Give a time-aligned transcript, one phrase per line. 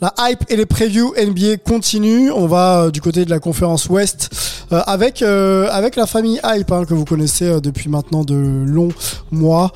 [0.00, 2.30] La hype et les previews NBA continuent.
[2.34, 4.30] On va euh, du côté de la conférence Ouest
[4.72, 8.92] euh, avec euh, avec la famille Hype hein, que vous connaissez depuis maintenant de longs
[9.30, 9.72] mois.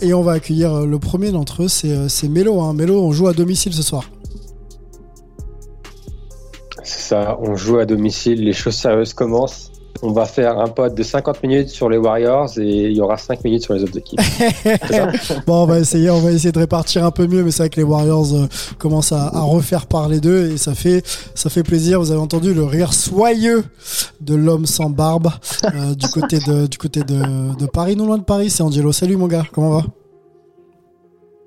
[0.00, 2.60] Et on va accueillir le premier d'entre eux, c'est c'est Melo.
[2.60, 2.74] Hein.
[2.74, 4.10] Melo, on joue à domicile ce soir.
[6.82, 9.71] C'est ça, on joue à domicile, les choses sérieuses commencent.
[10.00, 13.16] On va faire un pod de 50 minutes sur les Warriors et il y aura
[13.16, 14.20] 5 minutes sur les autres équipes.
[15.46, 17.70] bon, on va essayer, on va essayer de répartir un peu mieux, mais c'est vrai
[17.70, 18.48] que les Warriors euh,
[18.78, 21.04] commencent à, à refaire parler d'eux et ça fait,
[21.34, 22.00] ça fait plaisir.
[22.00, 23.64] Vous avez entendu le rire soyeux
[24.20, 25.30] de l'homme sans barbe
[25.64, 28.50] euh, du côté de, du côté de, de Paris, non loin de Paris.
[28.50, 28.92] C'est Angelo.
[28.92, 29.82] Salut mon gars, comment va?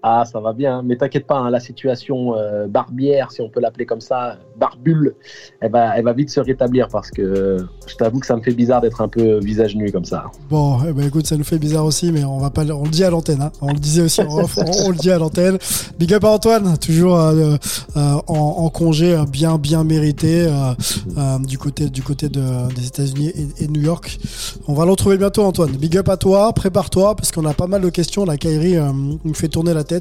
[0.07, 3.59] Ah, ça va bien, mais t'inquiète pas, hein, la situation euh, barbière, si on peut
[3.59, 5.15] l'appeler comme ça, barbule,
[5.61, 8.41] elle va, elle va vite se rétablir parce que euh, je t'avoue que ça me
[8.43, 10.25] fait bizarre d'être un peu visage nu comme ça.
[10.47, 12.91] Bon, eh ben écoute, ça nous fait bizarre aussi, mais on va pas, on le
[12.91, 13.41] dit à l'antenne.
[13.41, 13.51] Hein.
[13.63, 15.57] On le disait aussi en off, on, le dit à l'antenne.
[15.97, 17.55] Big up à Antoine, toujours euh,
[17.97, 20.73] euh, en, congé euh, bien bien mérité euh,
[21.17, 24.19] euh, du côté du côté de, des États-Unis et, et New York.
[24.67, 25.71] On va le retrouver bientôt, Antoine.
[25.71, 28.25] Big up à toi, prépare-toi parce qu'on a pas mal de questions.
[28.25, 28.91] La Kairi euh,
[29.23, 29.94] nous fait tourner la tête.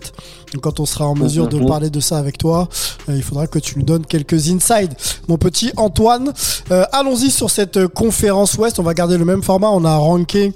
[0.53, 1.67] Donc, quand on sera en mesure de Mhm.
[1.67, 2.69] parler de ça avec toi,
[3.09, 4.95] euh, il faudra que tu nous donnes quelques insides,
[5.29, 6.33] mon petit Antoine.
[6.71, 8.79] Euh, Allons-y sur cette euh, conférence Ouest.
[8.79, 9.69] On va garder le même format.
[9.71, 10.53] On a ranké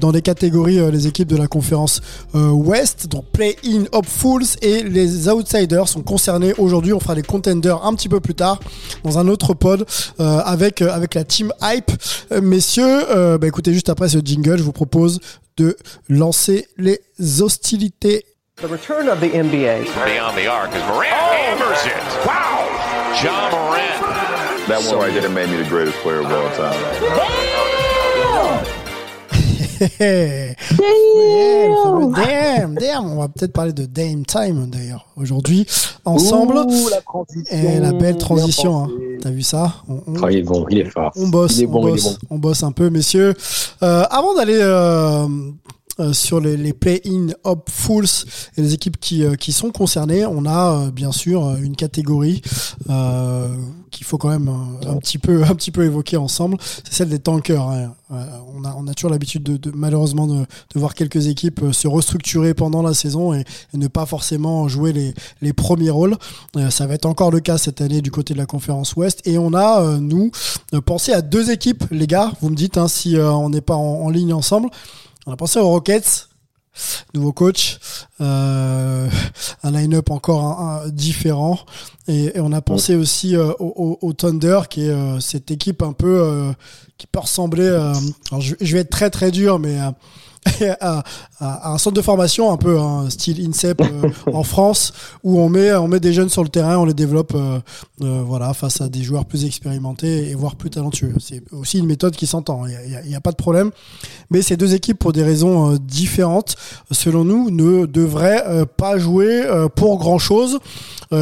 [0.00, 2.00] dans les catégories euh, les équipes de la conférence
[2.34, 3.06] euh, Ouest.
[3.08, 6.92] Donc play-in, hopefuls et les outsiders sont concernés aujourd'hui.
[6.92, 8.60] On fera les contenders un petit peu plus tard
[9.04, 9.84] dans un autre pod
[10.18, 11.90] avec avec la team hype.
[12.42, 15.20] Messieurs, bah, écoutez juste après ce jingle, je vous propose
[15.56, 15.76] de
[16.08, 17.00] lancer les
[17.40, 18.24] hostilités.
[18.64, 19.84] The return of the NBA.
[20.06, 22.26] Beyond the arc as Morant hammers it.
[22.26, 22.64] Wow!
[23.20, 24.00] John Morant.
[24.68, 27.84] That one right there made me the greatest player of all time.
[30.78, 33.04] Damn, damn, damn.
[33.04, 35.66] On va peut-être parler de Dame Time d'ailleurs aujourd'hui
[36.06, 36.56] ensemble.
[36.58, 37.00] Ouh, la.
[37.50, 38.88] Et la belle transition, hein.
[39.20, 39.74] T'as vu ça?
[39.88, 41.12] On, on- Oh, il est bon, il est fort.
[41.16, 42.26] on bosse, Il est bon, on il est bosse, bon.
[42.30, 43.34] on bosse un peu, messieurs.
[43.82, 45.26] Euh, avant d'aller euh,
[46.00, 50.72] euh, sur les, play-in hopefuls et les équipes qui, euh, qui sont concernées, on a
[50.72, 52.42] euh, bien sûr une catégorie
[53.92, 56.56] qu'il faut quand même un petit peu un petit peu évoquer ensemble.
[56.82, 57.62] C'est celle des tankers.
[57.62, 57.94] hein.
[58.10, 60.44] On a on a toujours l'habitude de, malheureusement de,
[60.74, 65.52] voir quelques équipes se restructurer pendant la saison et, ne pas forcément jouer les, les
[65.52, 66.16] premiers rôles.
[66.70, 69.20] Ça va être encore le cas cette année du côté de la conférence Ouest.
[69.26, 70.32] Et on a, nous,
[70.84, 72.32] pensé à deux équipes, les gars.
[72.40, 74.70] Vous me dites hein, si on n'est pas en ligne ensemble.
[75.26, 76.28] On a pensé aux Rockets.
[77.14, 77.78] Nouveau coach,
[78.20, 79.08] euh,
[79.62, 81.56] un line-up encore un- un différent,
[82.08, 85.92] et, et on a pensé aussi euh, au, Thunder, qui est euh, cette équipe un
[85.92, 86.52] peu euh,
[86.98, 87.62] qui peut ressembler.
[87.62, 87.92] euh,
[88.32, 89.92] alors je, je vais être très très dur, mais euh,
[90.80, 90.98] à,
[91.40, 95.40] à- à un centre de formation un peu un style INSEP euh, en France où
[95.40, 97.58] on met on met des jeunes sur le terrain on les développe euh,
[98.02, 101.14] euh, voilà face à des joueurs plus expérimentés et voire plus talentueux.
[101.18, 103.70] C'est aussi une méthode qui s'entend il n'y a, a pas de problème.
[104.30, 106.56] Mais ces deux équipes pour des raisons euh, différentes
[106.90, 110.58] selon nous ne devraient euh, pas jouer euh, pour grand chose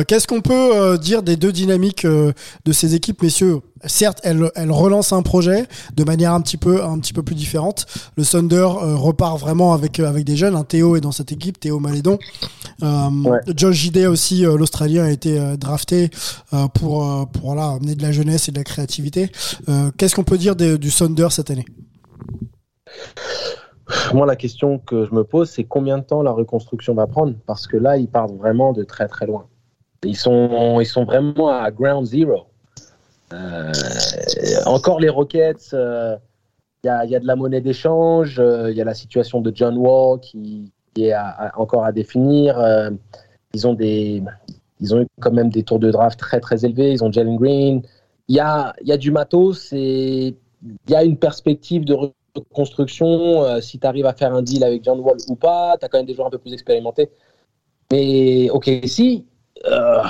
[0.06, 2.32] qu'est-ce qu'on peut euh, dire des deux dynamiques euh,
[2.64, 3.60] de ces équipes messieurs?
[3.84, 5.66] Certes elles, elles relancent un projet
[5.96, 7.86] de manière un petit peu un petit peu plus différente
[8.16, 10.62] le Thunder euh, repart vraiment avec euh, avec des jeunes hein.
[10.62, 12.16] Théo est dans cette équipe Théo Malédon
[12.84, 13.40] euh, Ouais.
[13.56, 16.10] Josh Gidey aussi euh, l'Australien a été euh, drafté
[16.54, 19.30] euh, pour euh, pour amener de la jeunesse et de la créativité
[19.68, 21.66] Euh, qu'est-ce qu'on peut dire des- du Thunder cette année?
[24.14, 27.34] Moi, la question que je me pose, c'est combien de temps la reconstruction va prendre?
[27.46, 29.46] Parce que là, ils partent vraiment de très très loin.
[30.04, 32.46] Ils sont, ils sont vraiment à ground zero.
[33.32, 33.72] Euh,
[34.66, 36.16] encore les Rockets, euh,
[36.82, 39.40] il y, a, y a de la monnaie d'échange, euh, il y a la situation
[39.40, 41.14] de John Wall qui, est
[41.56, 42.60] encore à définir.
[43.54, 44.22] ils, ont des,
[44.80, 47.36] ils ont eu quand même des tours de draft très très élevés, ils ont Jalen
[47.36, 47.82] Green.
[48.28, 49.72] Il y a, y a du matos
[50.62, 51.96] il y a une perspective de
[52.52, 55.84] construction, euh, si tu arrives à faire un deal avec John Wall ou pas, tu
[55.84, 57.10] as quand même des joueurs un peu plus expérimentés.
[57.90, 59.26] Mais ok, si,
[59.64, 60.02] euh,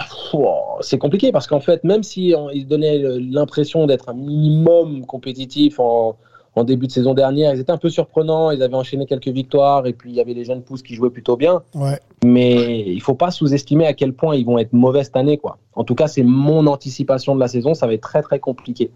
[0.80, 5.78] c'est compliqué parce qu'en fait, même si on, ils donnaient l'impression d'être un minimum compétitif
[5.78, 6.16] en,
[6.54, 9.86] en, début de saison dernière, ils étaient un peu surprenants, ils avaient enchaîné quelques victoires
[9.86, 11.62] et puis il y avait les jeunes pousses qui jouaient plutôt bien.
[11.74, 11.98] Ouais.
[12.24, 15.38] Mais il faut pas sous-estimer à quel point ils vont être mauvais cette année.
[15.38, 15.58] Quoi.
[15.74, 18.90] En tout cas, c'est mon anticipation de la saison, ça va être très très compliqué.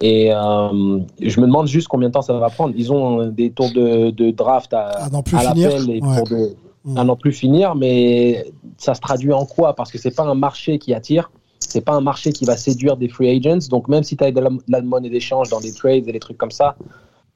[0.00, 2.72] Et euh, je me demande juste combien de temps ça va prendre.
[2.74, 6.16] Ils ont des tours de, de draft à, plus à l'appel et Ouais.
[6.16, 6.96] pour de, Mm.
[6.96, 9.74] à n'en plus finir, mais ça se traduit en quoi?
[9.74, 12.96] Parce que c'est pas un marché qui attire, c'est pas un marché qui va séduire
[12.96, 13.68] des free agents.
[13.68, 16.12] Donc même si tu as de la, de la monnaie d'échange dans des trades et
[16.12, 16.76] des trucs comme ça,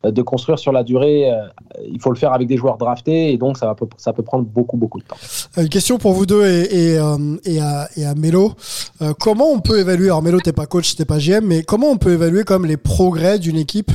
[0.05, 1.46] euh, de construire sur la durée, euh,
[1.87, 4.44] il faut le faire avec des joueurs draftés et donc ça, va, ça peut prendre
[4.46, 5.17] beaucoup beaucoup de temps.
[5.58, 8.52] Euh, Une question pour vous deux et, et, euh, et à, et à Mélo.
[9.02, 11.91] Euh, comment on peut évaluer, alors Mélo t'es pas coach, t'es pas GM, mais comment
[11.91, 13.91] on peut évaluer comme les progrès d'une équipe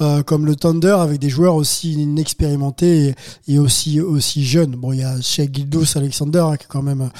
[0.00, 3.14] euh, comme le Thunder avec des joueurs aussi inexpérimentés
[3.46, 4.72] et, aussi jeunes?
[4.72, 7.10] Bon, il y a chez Gildos Alexander hein, qui est quand même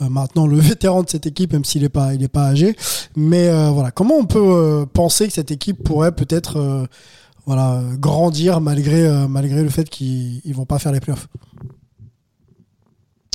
[0.00, 2.74] euh, maintenant le vétéran de cette équipe, même s'il est pas pas âgé.
[3.16, 6.86] Mais voilà, comment on peut penser que cette équipe pourrait peut-être
[7.46, 9.08] voilà grandir malgré
[9.62, 11.28] le fait qu'ils ils vont pas faire les playoffs?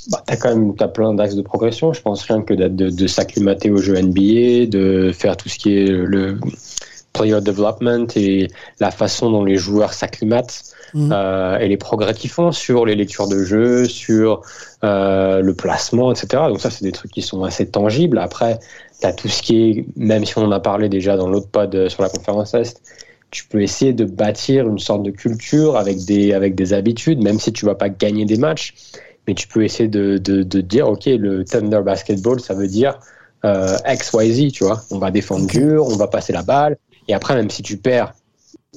[0.10, 1.94] Bah, t'as quand même t'as plein d'axes de progression.
[1.94, 5.58] Je pense rien que de, de, de s'acclimater au jeu NBA, de faire tout ce
[5.58, 6.38] qui est le
[7.14, 8.48] player development et
[8.80, 11.10] la façon dont les joueurs s'acclimatent Mhm.
[11.12, 14.42] euh, et les progrès qu'ils font sur les lectures de jeu, sur
[14.84, 16.44] euh, le placement, etc.
[16.50, 18.20] Donc ça, c'est des trucs qui sont assez tangibles.
[18.20, 18.60] Après,
[19.02, 21.74] t'as tout ce qui est, même si on en a parlé déjà dans l'autre pod
[21.74, 22.80] euh, sur la conférence Est,
[23.32, 27.40] tu peux essayer de bâtir une sorte de culture avec des, avec des habitudes, même
[27.40, 28.76] si tu vas pas gagner des matchs
[29.28, 33.00] mais tu peux essayer de, de, de dire, OK, le Thunder Basketball, ça veut dire
[33.46, 34.82] euh, X, Y, Z, tu vois.
[34.92, 36.78] On va défendre dur, on va passer la balle.
[37.08, 38.14] Et après, même si tu perds,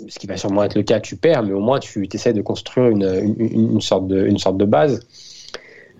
[0.08, 2.42] ce qui va sûrement être le cas, tu perds, mais au moins tu essaies de
[2.42, 5.00] construire une, une, une, sorte de, une sorte de base.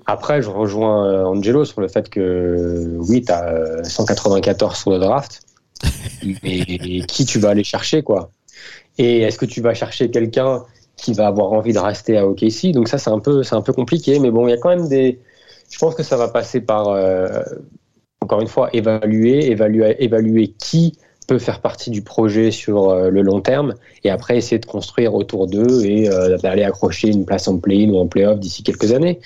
[0.07, 4.99] Après, je rejoins euh, Angelo sur le fait que, oui, tu as 194 sur le
[4.99, 5.43] draft,
[6.43, 8.31] mais qui tu vas aller chercher, quoi?
[8.99, 10.65] Et est-ce que tu vas chercher quelqu'un
[10.97, 12.73] qui va avoir envie de rester à OKC.
[12.73, 14.71] Donc ça, c'est un peu, c'est un peu compliqué, mais bon, il y a quand
[14.71, 15.21] même des.
[15.71, 17.43] Je pense que ça va passer par, euh,
[18.21, 20.97] encore une fois, évaluer, évaluer, qui
[21.27, 25.15] peut faire partie du projet sur euh, le long terme, et après essayer de construire
[25.15, 28.93] autour d'eux et euh, d'aller accrocher une place en play-in ou en play-off d'ici quelques
[28.93, 29.21] années.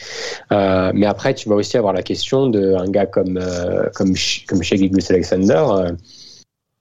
[0.51, 3.39] Mais après, tu vas aussi avoir la question d'un gars comme
[3.95, 4.15] comme
[4.49, 4.61] comme
[5.11, 5.65] Alexander.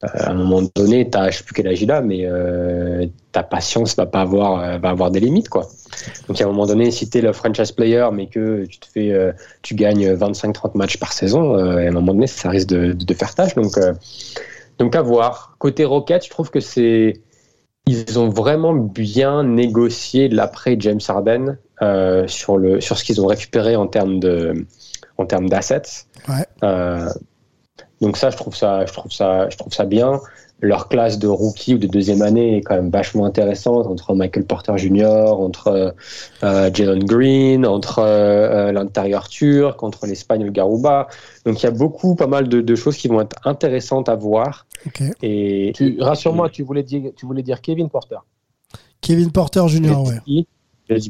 [0.01, 2.25] À un moment donné, t'as, je sais plus quel âge il a, mais
[2.99, 5.67] euh, ta patience va pas avoir, euh, va avoir des limites, quoi.
[6.27, 9.11] Donc à un moment donné, si t'es le franchise player, mais que tu te fais,
[9.11, 9.31] euh,
[9.61, 13.13] tu gagnes 25-30 matchs par saison, euh, à un moment donné, ça risque de, de
[13.13, 13.55] faire tâche.
[13.55, 13.73] Donc,
[14.77, 15.55] donc à voir.
[15.59, 17.21] Côté Rocket, je trouve que c'est,
[17.85, 21.57] ils ont vraiment bien négocié l'après James Harden
[22.27, 24.65] sur le, sur ce qu'ils ont récupéré en termes de,
[25.17, 26.05] en termes d'assets.
[26.27, 26.45] Ouais.
[28.01, 30.21] Donc ça, je trouve ça, je trouve ça, je trouve ça bien.
[30.61, 34.45] Leur classe de rookie ou de deuxième année est quand même vachement intéressante entre Michael
[34.45, 35.95] Porter Jr., entre
[36.43, 41.07] euh, Jalen Green, entre euh, l'intérieur turc, entre l'Espagnol Garuba.
[41.45, 44.15] Donc il y a beaucoup, pas mal de, de, choses qui vont être intéressantes à
[44.15, 44.65] voir.
[44.87, 45.11] Okay.
[45.21, 48.19] Et tu, rassure-moi, tu voulais dire, tu voulais dire Kevin Porter.
[49.01, 50.03] Kevin Porter Jr.
[50.03, 50.45] Ouais.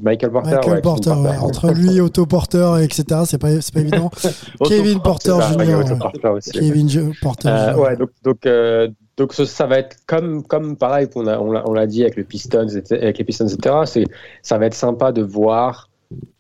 [0.04, 0.56] Michael Porter.
[0.56, 1.30] Michael ouais, Porter, Porter.
[1.30, 1.38] ouais.
[1.38, 3.22] Entre lui, Otto Porter, etc.
[3.26, 4.12] C'est pas, c'est pas évident.
[4.66, 5.58] Kevin Porter Jr.
[5.58, 6.42] Ouais.
[6.52, 7.80] Kevin Porter euh, Jr.
[7.80, 11.54] Ouais, donc, donc, euh, donc ça, ça, va être comme, comme pareil, on l'a on
[11.54, 14.06] on dit avec, le Pistons, avec les Pistons, etc.
[14.42, 15.90] Ça va être sympa de voir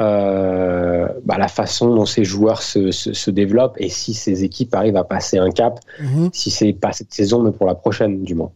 [0.01, 4.73] euh, bah, la façon dont ces joueurs se, se, se, développent et si ces équipes
[4.73, 6.29] arrivent à passer un cap, mm -hmm.
[6.33, 8.51] si c'est pas cette saison, mais pour la prochaine, du moins.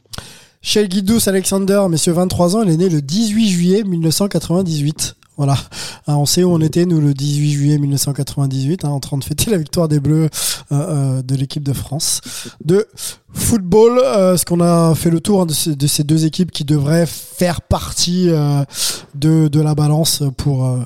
[0.61, 5.15] Chez Guidous Alexander, messieurs 23 ans, il est né le 18 juillet 1998.
[5.37, 5.55] Voilà,
[6.07, 9.23] hein, on sait où on était nous le 18 juillet 1998, hein, en train de
[9.23, 10.29] fêter la victoire des Bleus euh,
[10.71, 12.21] euh, de l'équipe de France
[12.63, 12.87] de
[13.33, 13.99] football.
[13.99, 16.65] Euh, ce qu'on a fait le tour hein, de, ces, de, ces, deux équipes qui
[16.65, 18.63] devraient faire partie euh,
[19.15, 20.79] de, de la balance pour euh,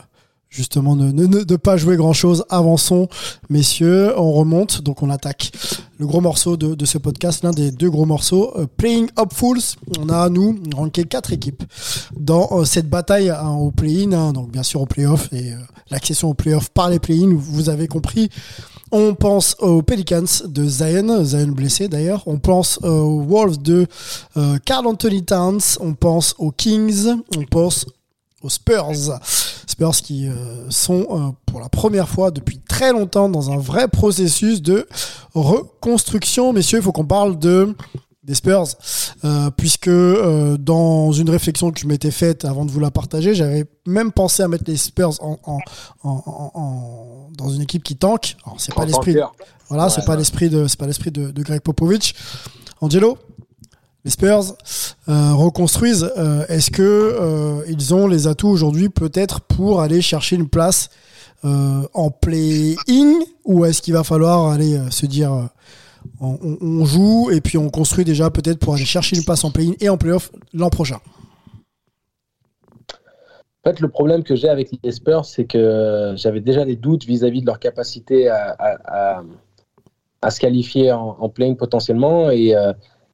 [0.50, 2.46] justement ne, ne, pas jouer grand chose.
[2.50, 3.08] Avançons,
[3.50, 5.52] messieurs, on remonte, donc on attaque
[6.00, 9.78] le gros morceau de, ce podcast, l'un des deux gros morceaux, euh, Playing Hopefuls.
[10.00, 11.64] On a, nous, ranké quatre équipes
[12.18, 15.58] dans euh, cette bataille hein, au play-in, hein, donc bien sûr au play-off et euh,
[15.90, 18.30] l'accession au play-off par les play-in, vous avez compris.
[18.92, 22.24] On pense aux Pelicans de Zion, Zion blessé d'ailleurs.
[22.26, 23.86] On pense aux Wolves de
[24.64, 25.60] Carl Anthony Towns.
[25.82, 27.18] On pense aux Kings.
[27.36, 27.86] On pense
[28.42, 28.94] aux Spurs.
[29.68, 33.88] Spurs qui euh, sont euh, pour la première fois depuis très longtemps dans un vrai
[33.88, 34.88] processus de
[35.36, 36.54] reconstruction.
[36.54, 37.76] Messieurs, il faut qu'on parle de
[38.24, 38.66] des Spurs,
[39.24, 43.34] euh, puisque euh, dans une réflexion que je m'étais faite avant de vous la partager,
[43.34, 45.60] j'avais même pensé à mettre les Spurs en, en,
[46.04, 48.36] en, en dans une équipe qui tank.
[48.46, 49.16] Alors c'est pas l'esprit,
[49.70, 52.16] voilà, c'est pas l'esprit de, c'est pas l'esprit de, de Greg Popovich.
[52.82, 53.18] Angelo,
[54.08, 54.56] les Spurs
[55.10, 56.10] euh, reconstruisent.
[56.18, 60.90] Euh, Est-ce que euh, ils ont les atouts aujourd'hui peut-être pour aller chercher une place
[61.44, 65.50] en play-in ou est-ce qu'il va falloir aller se dire
[66.20, 69.74] on, joue et puis on construit déjà peut-être pour aller chercher une place en play-in
[69.80, 71.00] et en play-off l'an prochain?
[73.64, 77.06] En fait, le problème que j'ai avec les Spurs, c'est que j'avais déjà des doutes
[77.06, 79.22] vis-à-vis de leur capacité à,
[80.30, 82.32] se qualifier en, en play-in potentiellement.
[82.32, 82.56] Et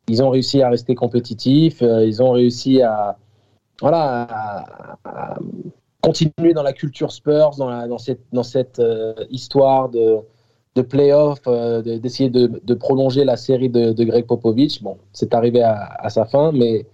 [0.07, 1.81] ils ont réussi à rester compétitifs.
[1.81, 3.17] euh, ils ont réussi à,
[3.81, 4.65] voilà,
[6.01, 10.17] continuer dans la culture Spurs, dans, cette, dans cette euh, histoire de,
[10.75, 14.81] de play-off, euh, de- d'essayer de, prolonger la série de, de Greg Popovich.
[14.83, 16.86] Bon, c'est arrivé à, à sa fin, mais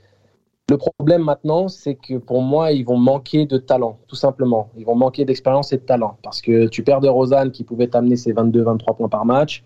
[0.69, 4.69] le problème maintenant, c'est que pour moi, ils vont manquer de talent, tout simplement.
[4.77, 6.17] Ils vont manquer d'expérience et de talent.
[6.21, 9.63] Parce que tu perds de Rosanne qui pouvait t'amener ses 22-23 points par match.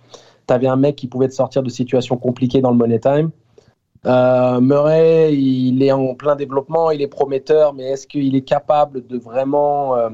[0.48, 3.32] Tu avais un mec qui pouvait te sortir de situations compliquées dans le money time.
[4.06, 9.08] Euh, Murray, il est en plein développement, il est prometteur, mais est-ce qu'il est capable
[9.08, 10.10] de vraiment euh,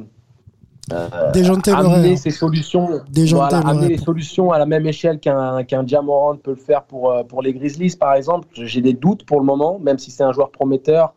[0.94, 1.32] euh,
[1.74, 3.72] amener ses solutions, Dejounte voilà, Murray.
[3.72, 7.24] amener les solutions à la même échelle qu'un qu'un Jamorant peut le faire pour, euh,
[7.24, 10.32] pour les Grizzlies, par exemple J'ai des doutes pour le moment, même si c'est un
[10.32, 11.14] joueur prometteur.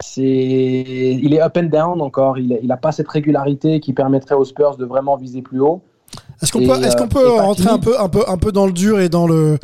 [0.00, 2.36] C'est, il est up and down encore.
[2.38, 5.82] Il n'a pas cette régularité qui permettrait aux Spurs de vraiment viser plus haut.
[6.42, 8.36] Est-ce qu'on peut, est-ce euh, qu'on peut et pas rentrer un peu, un peu, un
[8.36, 9.58] peu dans le dur et dans le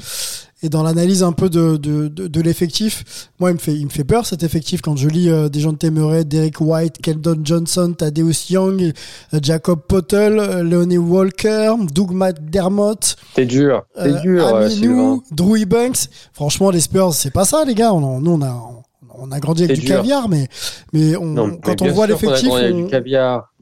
[0.61, 3.31] et dans l'analyse un peu de, de, de, de l'effectif?
[3.39, 5.61] Moi, il me fait, il me fait peur cet effectif quand je lis euh, des
[5.61, 8.93] gens de Murray, Derek White, Keldon Johnson, Thaddeus Young,
[9.35, 14.47] euh, Jacob Pottel, euh, Leonie Walker, Doug McDermott, C'est dur, c'est euh, dur.
[14.47, 16.09] Aminu, Drew Banks.
[16.33, 17.93] Franchement, les Spurs, c'est pas ça, les gars.
[17.93, 18.83] On, nous, on a, on,
[19.29, 19.97] on a grandi avec du dur.
[19.97, 20.49] caviar, mais,
[20.93, 22.87] mais on, Non, mais quand on voit sûr qu'on a l'effectif, grandi avec on- du
[22.91, 23.53] caviar.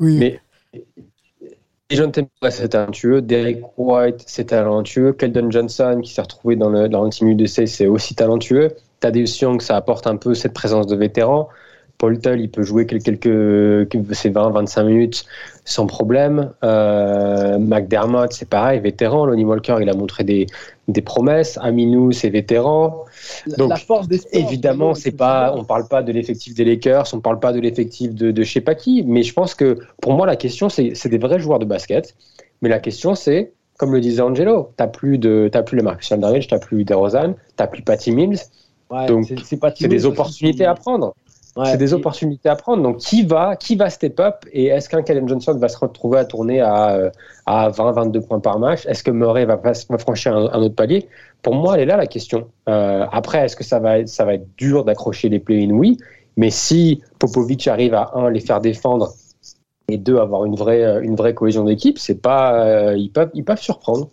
[0.00, 0.18] oui.
[0.18, 0.40] Mais
[1.90, 3.22] John Temple, c'est talentueux.
[3.22, 5.14] Derek White, c'est talentueux.
[5.14, 7.10] Keldon Johnson, qui s'est retrouvé dans le, dans le
[7.46, 8.76] c'est aussi talentueux.
[9.00, 11.48] Thaddeus Young, ça apporte un peu cette présence de vétéran.
[11.98, 13.04] Paul Tull, il peut jouer quelques,
[14.14, 15.24] ses 20-25 minutes
[15.64, 16.52] sans problème.
[16.64, 19.26] Euh, McDermott, c'est pareil, vétéran.
[19.26, 20.46] Lonnie Walker, il a montré des,
[20.86, 21.58] des promesses.
[21.60, 23.04] Aminou, c'est vétéran.
[23.58, 27.06] Donc, la force des Spurs, Évidemment, c'est pas, on parle pas de l'effectif des Lakers,
[27.12, 29.78] on parle pas de l'effectif de, de je sais pas qui, mais je pense que
[30.00, 32.14] pour moi la question c'est, c'est des vrais joueurs de basket,
[32.62, 36.10] mais la question c'est, comme le disait Angelo, t'as plus de, t'as plus le Marcus
[36.12, 38.38] Aldridge, t'as plus DeRozan, t'as plus Patty Mills,
[38.90, 41.14] Ouais, donc c'est- c'est pas c'est des opportunités à prendre.
[41.58, 42.82] Ouais, c'est des et- opportunités à prendre.
[42.82, 46.18] Donc, qui va, qui va step up Et est-ce qu'un Kellen Johnson va se retrouver
[46.18, 47.10] à tourner à, euh,
[47.46, 48.86] à 20, 22 points par match?
[48.86, 51.08] Est-ce que Murray va, va franchir un, un autre palier?
[51.42, 52.48] Pour moi, elle est là la question.
[52.68, 55.70] Euh, après, est-ce que ça va, être, ça va être dur d'accrocher les play-in?
[55.70, 55.98] Oui.
[56.36, 59.12] Mais si Popovic arrive à, un, les faire défendre
[59.88, 63.30] et deux, avoir une vraie, euh, une vraie cohésion d'équipe, c'est pas, euh, ils, peuvent,
[63.34, 64.08] ils peuvent surprendre.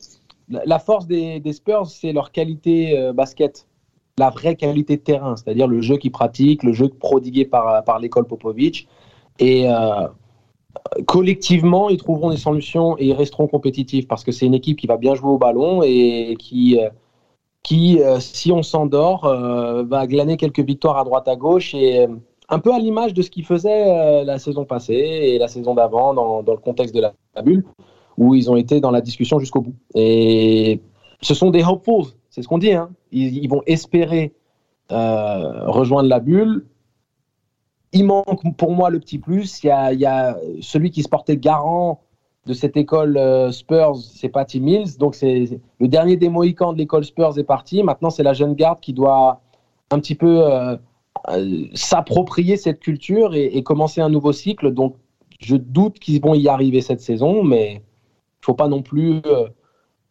[0.50, 3.68] La la force des, des Spurs, c'est leur qualité euh, basket,
[4.18, 8.00] la vraie qualité de terrain, c'est-à-dire le jeu qu'ils pratiquent, le jeu prodigué par, par
[8.00, 8.88] l'école Popovic.
[9.40, 10.08] Et euh,
[11.06, 14.88] collectivement, ils trouveront des solutions et ils resteront compétitifs parce que c'est une équipe qui
[14.88, 16.90] va bien jouer au ballon et qui, euh,
[17.64, 22.08] qui euh, si on s'endort, va glaner quelques victoires à droite à gauche et
[22.48, 26.14] un peu à l'image de ce qu'ils faisaient la saison passée et la saison d'avant
[26.14, 27.66] dans, dans le contexte de la, la bulle
[28.18, 29.76] où ils ont été dans la discussion jusqu'au bout.
[29.94, 30.80] Et
[31.22, 32.74] ce sont des hopefuls, c'est ce qu'on dit.
[32.74, 32.90] Hein.
[33.14, 34.34] Ils, vont espérer
[34.92, 36.66] euh, rejoindre la bulle.
[37.94, 39.64] Il manque pour moi le petit plus.
[39.64, 42.02] Il y a, celui qui se portait garant
[42.46, 44.98] de cette école euh, Spurs, c'est Patty Mills.
[45.00, 47.84] Donc c'est le dernier des Mohicans de l'école Spurs est parti.
[47.84, 49.40] Maintenant c'est la jeune garde qui doit
[49.90, 50.76] un petit peu euh,
[51.74, 54.74] s'approprier cette culture et, commencer un nouveau cycle.
[54.74, 54.98] Donc
[55.40, 59.22] je doute qu'ils vont y arriver cette saison, mais il faut pas non plus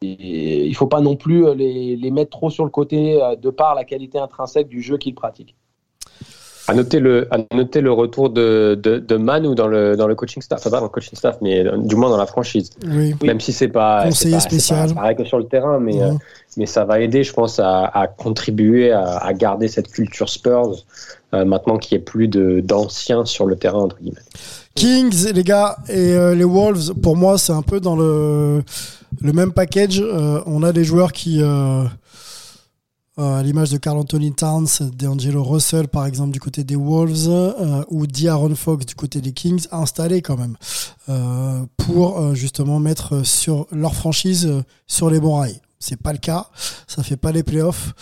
[0.04, 3.50] il faut pas non plus euh, les, les mettre trop sur le côté euh, de
[3.50, 5.54] par la qualité intrinsèque du jeu qu'ils pratiquent.
[6.66, 10.14] À noter le, à noter le retour de, de, de Manu dans le, dans le
[10.14, 12.70] coaching staff, enfin pas dans le coaching staff, mais euh, du moins dans la franchise.
[12.86, 13.14] Oui.
[13.22, 14.78] Même si c'est pas, Conseiller c'est pas, c'est spécial.
[14.80, 16.02] pas- c'est pareil que sur le terrain, mais, Ouais.
[16.04, 16.14] euh,
[16.56, 20.72] mais ça va aider, je pense, à, à contribuer à, à garder cette culture Spurs
[21.34, 24.22] euh, maintenant qu'il n'y ait plus de d'anciens sur le terrain entre guillemets.
[24.74, 28.62] Kings, les gars, et euh, les Wolves, pour moi, c'est un peu dans le,
[29.20, 30.00] le même package.
[30.00, 31.84] Euh, on a des joueurs qui, euh,
[33.18, 37.28] euh, à l'image de Carl Anthony Towns, d'Angelo Russell, par exemple, du côté des Wolves,
[37.88, 40.56] ou d'Aaron Fox du côté des Kings, installés quand même,
[41.76, 45.60] pour justement mettre sur leur franchise sur les bons rails.
[45.78, 46.48] C'est pas le cas.
[46.86, 47.94] Ça fait pas les playoffs.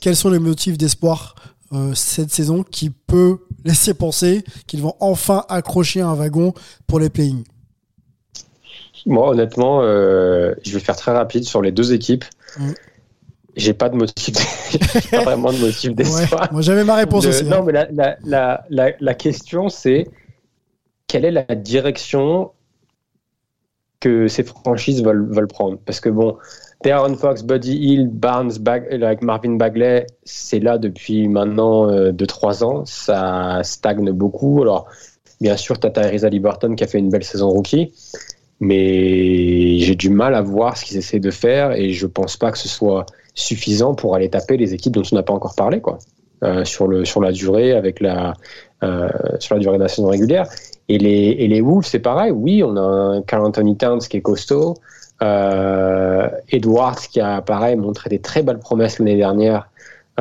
[0.00, 1.34] Quels sont les motifs d'espoir
[1.94, 6.52] cette saison qui peut laisser penser qu'ils vont enfin accrocher un wagon
[6.86, 7.42] pour les play-in
[9.06, 12.24] Moi, honnêtement, euh, je vais faire très rapide sur les deux équipes.
[12.58, 12.70] Mm.
[13.54, 14.34] J'ai pas de motif,
[15.10, 16.40] pas vraiment de motif d'espoir.
[16.42, 17.44] Ouais, moi j'avais ma réponse De- aussi.
[17.44, 17.64] Non, hein.
[17.66, 17.72] mais
[18.24, 20.08] la, la, la, question, c'est
[21.06, 22.50] quelle est la direction
[24.00, 25.78] que ces franchises veulent, veulent prendre?
[25.84, 26.38] Parce que bon,
[26.82, 32.64] Darren Fox, Buddy Hill, Barnes, Bag- euh, avec Marvin Bagley, c'est là depuis maintenant 2-3
[32.64, 32.84] ans.
[32.86, 34.62] Ça stagne beaucoup.
[34.62, 34.86] Alors,
[35.42, 37.92] bien sûr, tu as Tyrese Liberton qui a fait une belle saison rookie.
[38.64, 42.52] Mais j'ai du mal à voir ce qu'ils essaient de faire et je pense pas
[42.52, 45.80] que ce soit suffisant pour aller taper les équipes dont on n'a pas encore parlé.
[45.80, 45.98] Quoi
[46.44, 48.34] euh, sur, le, sur la durée, avec la,
[48.84, 49.08] euh,
[49.40, 50.46] sur la durée de la saison régulière.
[50.88, 52.30] Et les, et les Wolves, c'est pareil.
[52.30, 54.74] Oui, on a un Carl Anthony Towns qui est costaud.
[55.22, 59.68] Euh, Edwards qui a, pareil, montré des très belles promesses l'année dernière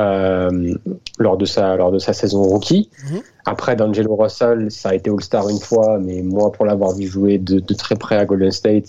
[0.02, 0.74] euh,
[1.18, 2.90] lors, de sa, lors de sa saison rookie.
[3.10, 3.22] Mhm.
[3.46, 7.38] Après, D'Angelo Russell, ça a été All-Star une fois, mais moi, pour l'avoir vu jouer
[7.38, 8.86] de, de très près à Golden State,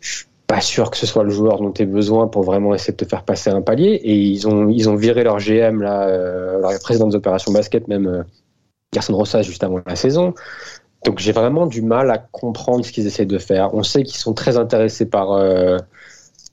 [0.00, 2.74] je suis pas sûr que ce soit le joueur dont tu as besoin pour vraiment
[2.74, 4.00] essayer de te faire passer un palier.
[4.02, 7.88] Et ils ont, ils ont viré leur GM, là, euh, leur président des opérations basket,
[7.88, 8.22] même euh,
[8.92, 10.34] Gerson Rosas, juste avant la saison.
[11.04, 13.74] Donc j'ai vraiment du mal à comprendre ce qu'ils essaient de faire.
[13.74, 15.78] On sait qu'ils sont très intéressés par, euh,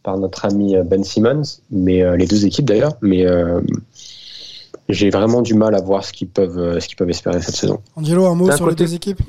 [0.03, 2.93] par notre ami euh, Ben Simmons, mais euh, les deux équipes d'ailleurs.
[3.01, 3.61] Mais euh,
[4.89, 7.79] j'ai vraiment du mal à voir ce qu'ils peuvent, ce qu'ils peuvent espérer cette saison.
[7.95, 9.21] Angelo, un mot D'un sur côté- les deux équipes?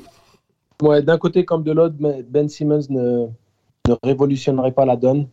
[0.81, 3.27] Ouais, d'un côté comme de l'autre, mais Ben Simmons ne,
[3.87, 5.27] ne révolutionnerait pas la donne,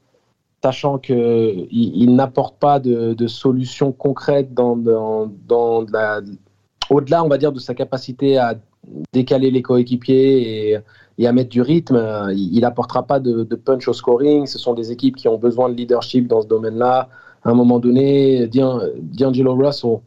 [0.62, 6.20] sachant qu'il il, n'apporte pas de, de solution concrète dans, dans, dans la,
[6.90, 8.54] au-delà, on va dire, de sa capacité à
[9.12, 10.78] décaler les coéquipiers et,
[11.20, 11.96] et à mettre du rythme.
[11.96, 14.46] euh, Il il apportera pas de, punch au scoring.
[14.46, 17.08] Ce sont des équipes qui ont besoin de leadership dans ce domaine-là.
[17.44, 18.80] À un moment donné, D'An-
[19.18, 19.98] D'Angelo Russell,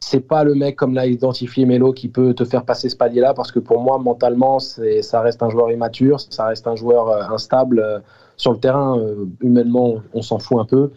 [0.00, 3.34] c'est pas le mec comme l'a identifié Melo qui peut te faire passer ce palier-là
[3.34, 7.22] parce que pour moi mentalement ça reste un joueur immature, ça reste un joueur euh,
[7.36, 8.00] instable euh,
[8.36, 8.98] sur le terrain
[9.40, 10.90] humainement on s'en fout un peu.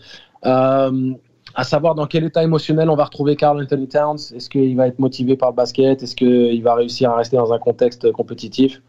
[1.57, 4.17] À savoir dans quel état émotionnel on va retrouver Carl Anthony Towns.
[4.35, 7.53] Est-ce qu'il va être motivé par le basket Est-ce qu'il va réussir à rester dans
[7.53, 8.81] un contexte compétitif?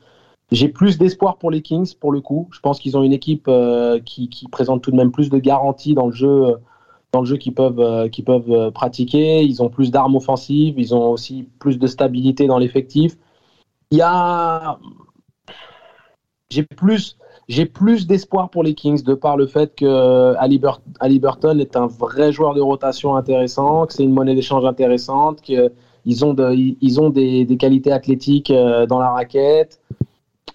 [0.52, 2.48] J'ai plus d'espoir pour les Kings pour le coup.
[2.52, 5.94] Je pense qu'ils ont une équipe euh, qui, présente tout de même plus de garanties
[5.94, 6.46] dans le jeu.
[6.46, 6.56] euh,
[7.12, 9.42] dans le jeu qu'ils peuvent, euh, qu'ils peuvent pratiquer.
[9.42, 13.16] Ils ont plus d'armes offensives, ils ont aussi plus de stabilité dans l'effectif.
[13.90, 14.78] Il y a.
[16.50, 17.16] J'ai plus,
[17.48, 20.34] j'ai plus d'espoir pour les Kings de par le fait que
[21.00, 26.24] Haliburton est un vrai joueur de rotation intéressant, que c'est une monnaie d'échange intéressante, qu'ils
[26.24, 29.80] ont, ils ont des, qualités athlétiques dans la raquette.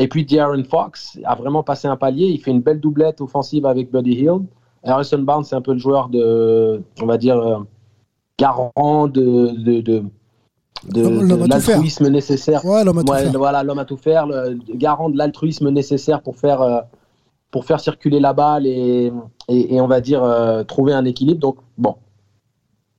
[0.02, 2.26] Et puis De'Aaron Fox a vraiment passé un palier.
[2.26, 4.40] Il fait une belle doublette offensive avec Buddy Hill.
[4.84, 7.60] Harrison Barnes, c'est un peu le joueur de, on va dire, euh,
[8.40, 10.04] garant de, de,
[10.90, 12.66] de, l'altruisme nécessaire.
[12.66, 13.38] Ouais, l'homme à tout Ouais, faire.
[13.38, 16.82] Voilà, l'homme à tout faire, le garant de l'altruisme nécessaire pour faire, euh,
[17.52, 19.14] pour faire circuler la balle et,
[19.50, 21.40] et, et on va dire euh, trouver un équilibre.
[21.40, 21.96] Donc, bon.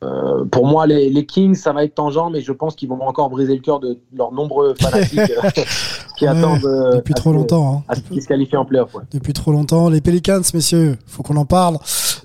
[0.03, 3.01] Euh, pour moi, les, les Kings, ça va être tangent, mais je pense qu'ils vont
[3.03, 5.51] encore briser le cœur de leurs nombreux fanatiques euh,
[6.19, 7.85] qui Ouais, attendent euh, Depuis à trop longtemps.
[7.89, 7.93] hein.
[7.93, 8.95] à se qualifient en playoff.
[8.95, 9.03] ouais.
[9.13, 9.89] depuis trop longtemps.
[9.89, 11.79] Les Pelicans, messieurs, faut qu'on en parle.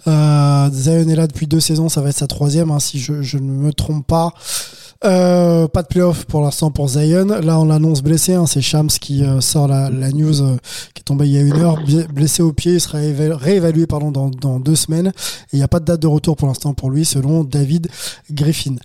[0.07, 3.21] Euh, Zion est là depuis deux saisons, ça va être sa troisième, hein, si je,
[3.21, 4.31] je ne me trompe pas.
[5.05, 7.25] Euh, pas de playoff pour l'instant pour Zion.
[7.27, 8.33] Là, on l'annonce blessé.
[8.33, 10.57] Hein, c'est Shams qui euh, sort la, la news euh,
[10.95, 11.77] qui est tombée il y a une heure.
[12.13, 15.07] Blessé au pied, il sera éva- réévalué pardon, dans, dans deux semaines.
[15.07, 15.11] Et
[15.53, 17.87] il n'y a pas de date de retour pour l'instant pour lui, selon David
[18.31, 18.75] Griffin.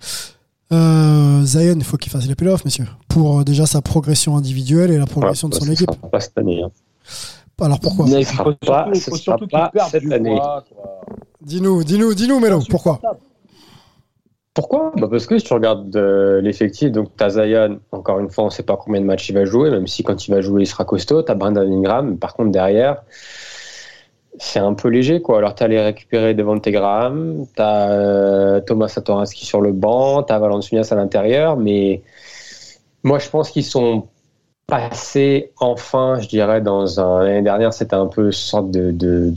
[0.72, 4.90] Euh, Zion, il faut qu'il fasse les playoffs, messieurs, pour euh, déjà sa progression individuelle
[4.90, 5.90] et la progression Voilà, de son équipe.
[5.94, 6.62] sera pas cette année.
[6.62, 6.70] hein.
[7.60, 8.06] Alors pourquoi?
[8.08, 10.38] Il sera pas- surtout, ce sera surtout pas cette année.
[11.42, 13.00] Dis-nous, dis-nous, dis-nous, Mélo, pourquoi?
[14.54, 14.92] Pourquoi?
[14.96, 18.44] Bah Parce que si tu regardes euh, l'effectif, donc tu as Zion, encore une fois,
[18.44, 20.42] on ne sait pas combien de matchs il va jouer, même si quand il va
[20.42, 21.22] jouer, il sera costaud.
[21.22, 23.02] Tu as Brandon Ingram, par contre, derrière,
[24.38, 25.22] c'est un peu léger.
[25.22, 25.38] quoi.
[25.38, 30.32] Alors, tu as les récupérer devant Graham, tu as Thomas Satoransky sur le banc, tu
[30.34, 32.02] as Valanciunas à l'intérieur, mais
[33.04, 34.06] moi, je pense qu'ils sont
[34.66, 36.84] passés enfin, je dirais, dans.
[37.20, 39.30] L'année dernière, c'était un peu sorte de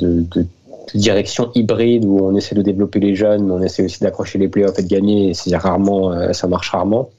[0.93, 4.47] direction hybride où on essaie de développer les jeunes, mais on essaie aussi d'accrocher les
[4.47, 5.29] playoffs et de gagner.
[5.29, 7.09] Et c'est rarement, euh, ça marche rarement.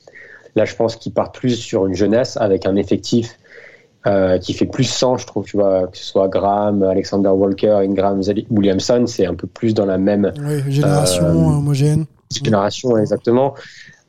[0.54, 3.38] Là, je pense qu'ils partent plus sur une jeunesse avec un effectif
[4.06, 5.44] euh, qui fait plus sens, je trouve.
[5.44, 9.84] Tu vois, que ce soit Graham, Alexander Walker, Ingram, Williamson, c'est un peu plus dans
[9.86, 12.06] la même Oui, génération Euh, homogène.
[12.30, 13.54] génération exactement.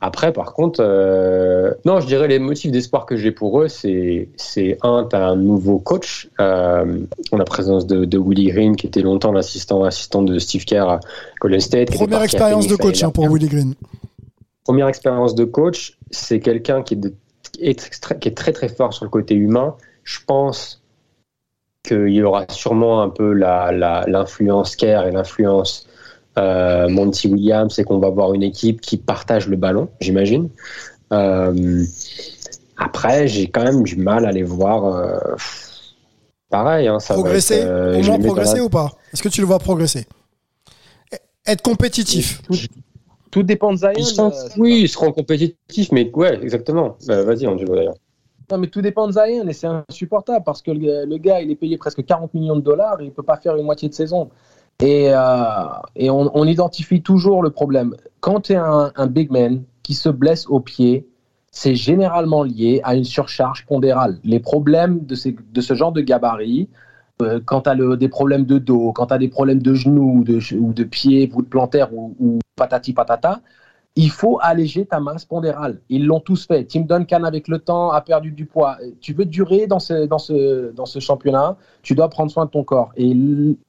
[0.00, 4.28] Après, par contre, euh, non, je dirais les motifs d'espoir que j'ai pour eux, c'est,
[4.36, 7.00] c'est un, tu as un nouveau coach, euh,
[7.32, 10.88] on a présence de, de Willie Green, qui était longtemps l'assistant assistant de Steve Kerr
[10.88, 11.00] à
[11.40, 11.90] Golden State.
[11.90, 13.74] Première expérience de coach hein, pour Willie Green.
[14.62, 17.14] Première expérience de coach, c'est quelqu'un qui est, de,
[17.58, 19.74] est qui est très très fort sur le côté humain.
[20.04, 20.80] Je pense
[21.82, 25.88] qu'il y aura sûrement un peu la, la, l'influence Kerr et l'influence
[26.38, 30.48] euh, Monty Williams, c'est qu'on va avoir une équipe qui partage le ballon, j'imagine.
[31.12, 31.84] Euh,
[32.76, 34.84] après, j'ai quand même du mal à les voir.
[34.84, 35.18] Euh,
[36.50, 37.60] pareil, hein, ça progresser.
[37.64, 38.92] va être, Au moins mets dans progresser la- ou pas?
[39.12, 40.06] Est-ce que tu le vois progresser?
[41.46, 42.42] Être compétitif.
[43.30, 43.92] Tout dépend de Zion.
[43.96, 46.96] Ils sont- euh, oui, ils seront compétitifs, mais ouais, exactement.
[47.08, 47.94] Euh, vas-y, Angelo d'ailleurs.
[48.50, 51.50] Non, mais tout dépend de Zion et c'est insupportable parce que le, le gars, il
[51.50, 53.94] est payé presque 40 millions de dollars et il peut pas faire une moitié de
[53.94, 54.30] saison.
[54.80, 55.64] Et, euh,
[55.96, 57.96] et on, on identifie toujours le problème.
[58.20, 61.06] Quand tu es un, un big man qui se blesse au pied,
[61.50, 64.18] c'est généralement lié à une surcharge pondérale.
[64.22, 66.68] Les problèmes de, ces- de ce genre de gabarit,
[67.22, 70.22] euh, quand tu as des problèmes de dos, quand tu as des problèmes de genoux
[70.22, 73.40] de, ou de pieds, voûte plantaire ou, ou patati patata,
[73.96, 75.80] il faut alléger ta masse pondérale.
[75.88, 76.64] Ils l'ont tous fait.
[76.64, 78.76] Tim Duncan, avec le temps, a perdu du poids.
[79.00, 82.50] Tu veux durer dans ce, dans ce, dans ce championnat, tu dois prendre soin de
[82.50, 82.92] ton corps.
[82.96, 83.12] Et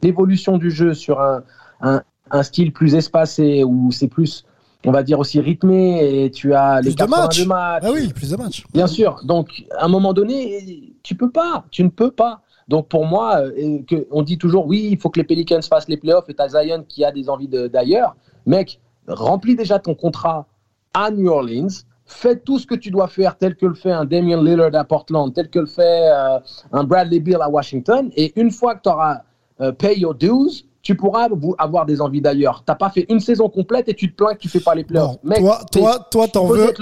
[0.03, 1.43] l'évolution du jeu sur un,
[1.82, 4.45] un, un style plus espacé, où c'est plus,
[4.86, 7.19] on va dire, aussi rythmé, et tu as les Plus de matchs.
[7.39, 7.84] 82 matchs.
[7.86, 8.63] Ah oui, plus de matchs.
[8.73, 9.21] Bien sûr.
[9.23, 11.65] Donc, à un moment donné, tu peux pas.
[11.71, 12.41] Tu ne peux pas.
[12.67, 13.79] Donc, pour moi, euh,
[14.12, 16.86] on dit toujours, oui, il faut que les Pelicans fassent les playoffs et t'as Zion
[16.88, 18.15] qui a des envies de- d'ailleurs.
[18.45, 18.79] Mec,
[19.10, 20.45] remplis déjà ton contrat
[20.93, 21.67] à New Orleans.
[22.06, 24.84] Fais tout ce que tu dois faire, tel que le fait un Damian Lillard à
[24.84, 26.39] Portland, tel que le fait euh,
[26.72, 28.10] un Bradley Beal à Washington.
[28.15, 29.19] Et une fois que tu auras
[29.62, 31.28] euh, pay your dues, tu pourras
[31.60, 32.63] avoir des envies d'ailleurs.
[32.65, 34.86] T'as pas fait une saison complète et tu te plains que tu fais pas les
[34.86, 35.17] playoffs.
[35.24, 36.74] Mec, toi, toi, toi, t'en veux,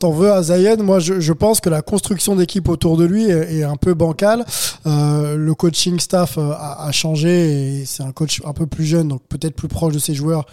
[0.00, 0.82] t'en- veux, à Zion.
[0.82, 3.94] Moi, je, je pense que la construction d'équipe autour de lui est, est un peu
[3.94, 4.44] bancale.
[4.86, 8.84] Euh, le coaching staff euh, a, a changé et c'est un coach un peu plus
[8.84, 10.46] jeune, donc peut-être plus proche de ses joueurs.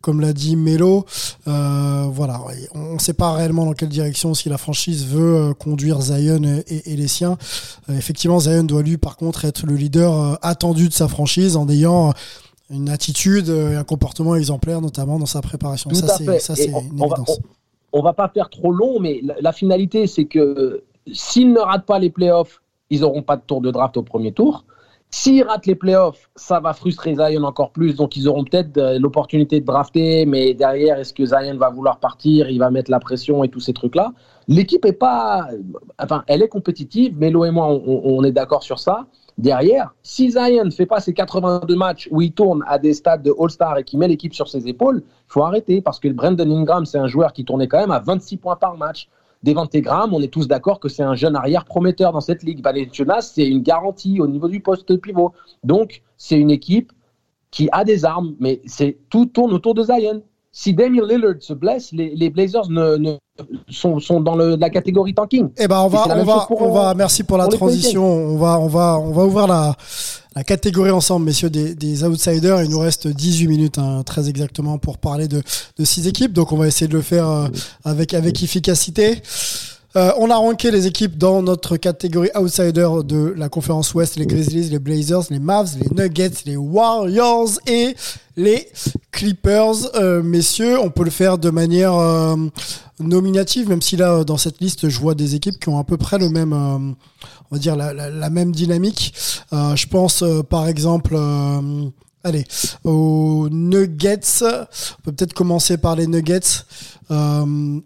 [0.00, 1.04] Comme l'a dit Melo,
[1.48, 2.40] euh, voilà,
[2.72, 6.40] on ne sait pas réellement dans quelle direction si la franchise veut euh, conduire Zion
[6.68, 7.36] et, et les siens.
[7.90, 11.68] Euh, effectivement, Zion doit lui, par contre, être le leader attendu de sa franchise en
[11.68, 12.12] ayant
[12.70, 15.90] une attitude et un comportement exemplaire, notamment dans sa préparation.
[15.90, 17.40] Tout ça, c'est on- une on va- évidence.
[17.92, 21.86] on va pas faire trop long, mais la, la finalité, c'est que s'ils ne ratent
[21.86, 24.64] pas les playoffs, ils n'auront pas de tour de draft au premier tour.
[25.10, 27.96] S'ils ratent les playoffs, ça va frustrer Zion encore plus.
[27.96, 31.98] Donc, ils auront peut-être euh, l'opportunité de drafter, mais derrière, est-ce que Zion va vouloir
[31.98, 32.50] partir?
[32.50, 34.12] Il va mettre la pression et tous ces trucs-là.
[34.48, 35.48] L'équipe est pas.
[35.98, 37.18] Enfin, elle est compétitive.
[37.18, 39.06] Melo et moi, on, on est d'accord sur ça.
[39.38, 43.22] Derrière, si Zion ne fait pas ses 82 matchs où il tourne à des stades
[43.22, 46.50] de All-Star et qui met l'équipe sur ses épaules, il faut arrêter parce que Brandon
[46.50, 49.08] Ingram, c'est un joueur qui tournait quand même à 26 points par match.
[49.42, 52.62] Devante Graham, on est tous d'accord que c'est un jeune arrière prometteur dans cette ligue.
[52.62, 55.32] Valenciunas, c'est une garantie au niveau du poste pivot.
[55.62, 56.92] Donc, c'est une équipe
[57.50, 60.22] qui a des armes, mais c'est tout tourne autour de Zion.
[60.60, 63.16] Si Damian Lillard se blesse, les, les Blazers ne, ne-
[63.70, 65.50] sont, sont dans le- la catégorie tanking.
[65.56, 68.04] Eh ben on va on va pour, on va euh, merci pour la pour transition.
[68.04, 69.76] On va on va on va ouvrir la
[70.34, 72.60] la catégorie ensemble messieurs des, des outsiders.
[72.64, 75.42] Il nous reste 18 minutes hein, très exactement pour parler de
[75.78, 76.32] de six équipes.
[76.32, 77.46] Donc on va essayer de le faire euh,
[77.84, 79.22] avec avec efficacité.
[79.96, 84.26] Euh, on a ranké les équipes dans notre catégorie outsider de la conférence Ouest, les
[84.26, 87.96] Grizzlies, les Blazers, les Mavs, les Nuggets, les Warriors et
[88.36, 88.68] les
[89.10, 89.94] Clippers.
[89.94, 92.36] Euh, messieurs, on peut le faire de manière euh,
[93.00, 95.96] nominative, même si là, dans cette liste, je vois des équipes qui ont à peu
[95.96, 96.78] près le même, euh,
[97.50, 99.14] on va dire, la, la- la même dynamique.
[99.54, 101.88] Euh, je pense, euh, par exemple, euh,
[102.28, 102.44] allez,
[102.84, 104.42] aux Nuggets.
[104.42, 106.64] On peut peut-être commencer par les Nuggets.
[107.10, 107.80] Euh,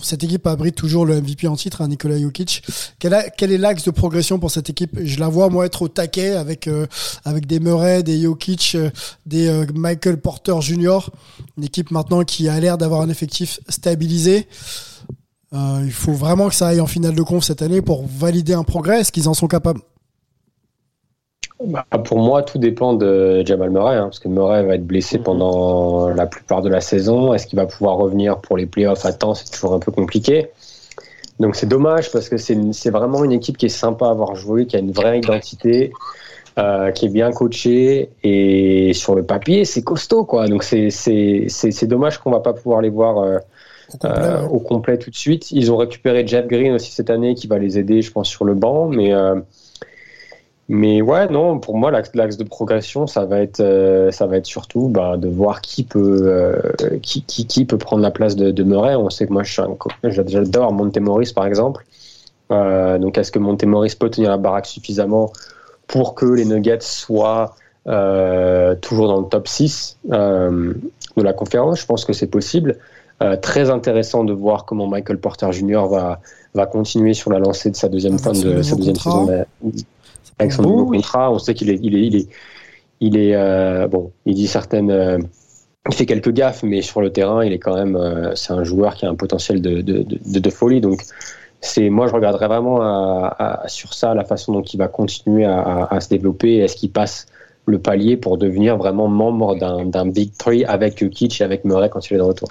[0.00, 2.62] cette équipe abrite toujours le MVP en titre, hein, Nikola Jokic.
[2.98, 4.98] Quel, est l'axe de progression pour cette équipe?
[5.02, 6.86] Je la vois moi être au taquet avec euh,
[7.24, 8.90] avec des Murray, des Jokic, euh,
[9.26, 11.10] des Michael Porter Jr.
[11.58, 14.46] Une équipe maintenant qui a l'air d'avoir un effectif stabilisé.
[15.54, 18.62] Il faut vraiment que ça aille en finale de conf cette année pour valider un
[18.62, 19.00] progrès.
[19.00, 19.82] Est-ce qu'ils en sont capables?
[21.66, 25.18] Bah, pour moi, tout dépend de Jamal Murray, hein, parce que Murray va être blessé
[25.18, 27.34] pendant la plupart de la saison.
[27.34, 29.04] Est-ce qu'il va pouvoir revenir pour les playoffs?
[29.04, 30.50] À temps C'est toujours un peu compliqué.
[31.40, 34.66] Donc c'est dommage parce que c'est vraiment une équipe qui est sympa à avoir joué,
[34.66, 35.92] qui a une vraie identité,
[36.58, 40.46] euh, qui est bien coachée et sur le papier c'est costaud quoi.
[40.46, 43.38] Donc c'est dommage qu'on va pas pouvoir les voir euh,
[43.92, 44.48] au complet euh, ouais.
[44.50, 45.50] au complet tout de suite.
[45.50, 48.44] Ils ont récupéré Jeff Green aussi cette année qui va les aider, je pense, sur
[48.44, 48.86] le banc.
[48.86, 49.36] Mais, euh,
[50.74, 54.46] Mais ouais, non, pour moi, l'axe de progression, ça va être, euh, ça va être
[54.46, 56.62] surtout bah, de voir qui peut, euh,
[57.02, 58.96] qui, qui, qui peut prendre la place de, de Murray.
[58.96, 61.84] On sait que moi, j'adore Montemoris, par exemple.
[62.50, 65.30] Euh, donc, est-ce que Montemoris peut tenir la baraque suffisamment
[65.88, 67.54] pour que les Nuggets soient
[67.84, 70.72] toujours dans le top 6 euh,
[71.18, 71.80] de la conférence?
[71.80, 72.78] Je pense que c'est possible.
[73.42, 75.86] Très intéressant de voir comment Michael Porter Jr.
[75.90, 76.18] va,
[76.54, 79.44] va continuer sur la lancée de sa deuxième fin de nouveau sa deuxième saison de-
[80.38, 81.30] avec son nouveau contrat.
[81.32, 82.28] On sait qu'il est, il est, il est,
[83.00, 84.12] il est euh, bon.
[84.26, 85.18] Il dit certaines, euh,
[85.88, 88.64] il fait quelques gaffes, mais sur le terrain, il est quand même, euh, c'est un
[88.64, 90.80] joueur qui a un potentiel de, de, de, de folie.
[90.80, 91.02] Donc,
[91.60, 95.44] c'est, moi, je regarderais vraiment à- à- sur ça la façon dont il va continuer
[95.44, 96.56] à, se développer.
[96.58, 97.26] Est-ce qu'il passe
[97.66, 101.88] le palier pour devenir vraiment membre d'un, d'un Big Three avec Jokic et avec Murray
[101.88, 102.48] quand il est de retour?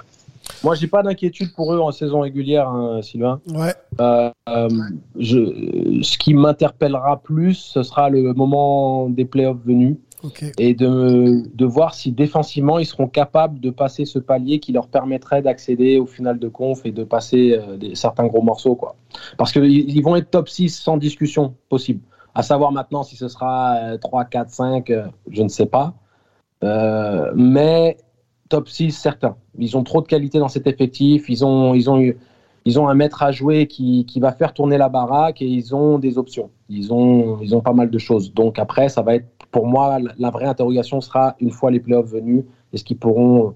[0.64, 3.40] Moi, j'ai pas d'inquiétude pour eux en saison régulière, hein, Sylvain.
[3.48, 3.74] Ouais.
[4.00, 4.68] Euh, euh,
[5.18, 9.96] je, ce qui m'interpellera plus, ce sera le moment des playoffs venus
[10.58, 14.88] et de, de voir si défensivement ils seront capables de passer ce palier qui leur
[14.88, 18.76] permettrait d'accéder au final de conf et de passer euh, des, certains gros morceaux.
[18.76, 18.94] Quoi.
[19.36, 22.00] Parce qu'ils ils vont être top 6 sans discussion possible.
[22.34, 25.94] À savoir maintenant si ce sera euh, 3, 4, 5, euh, je ne sais pas.
[27.34, 27.96] Mais
[28.52, 29.34] top 6, certain.
[29.58, 31.28] Ils ont trop de qualité dans cet effectif.
[31.28, 32.18] Ils ont, ils ont, eu,
[32.66, 35.74] ils ont un maître à jouer qui, qui va faire tourner la baraque et ils
[35.74, 36.50] ont des options.
[36.68, 38.34] Ils ont, ils ont pas mal de choses.
[38.34, 41.80] Donc après, ça va être, pour moi, la- la vraie interrogation sera, une fois les
[41.80, 43.54] playoffs venus, est-ce qu'ils pourront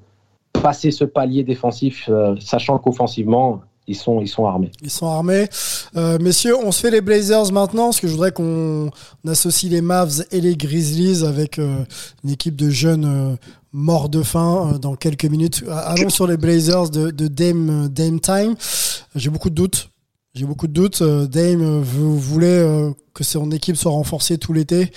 [0.63, 4.73] passer ce palier défensif, euh, sachant qu'offensivement, ils sont, ils sont armés.
[4.83, 5.49] Ils sont armés.
[5.97, 8.91] Euh, messieurs, on se fait les Blazers maintenant, parce que je voudrais qu'on
[9.25, 11.85] on associe les Mavs et les Grizzlies avec euh,
[12.25, 13.37] une équipe de jeunes euh,
[13.73, 15.65] morts de faim euh, dans quelques minutes.
[15.71, 18.55] Allons sur les Blazers de, de Dame, euh, Dame Time.
[19.15, 19.91] J'ai beaucoup de doutes.
[20.35, 21.03] J'ai beaucoup de doutes.
[21.03, 24.91] Euh, Dame vous voulait euh, que son équipe soit renforcée tout l'été?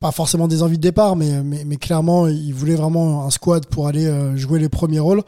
[0.00, 3.66] Pas forcément des envies de départ, mais, mais, mais clairement, il voulait vraiment un squad
[3.66, 5.22] pour aller euh, jouer les premiers rôles.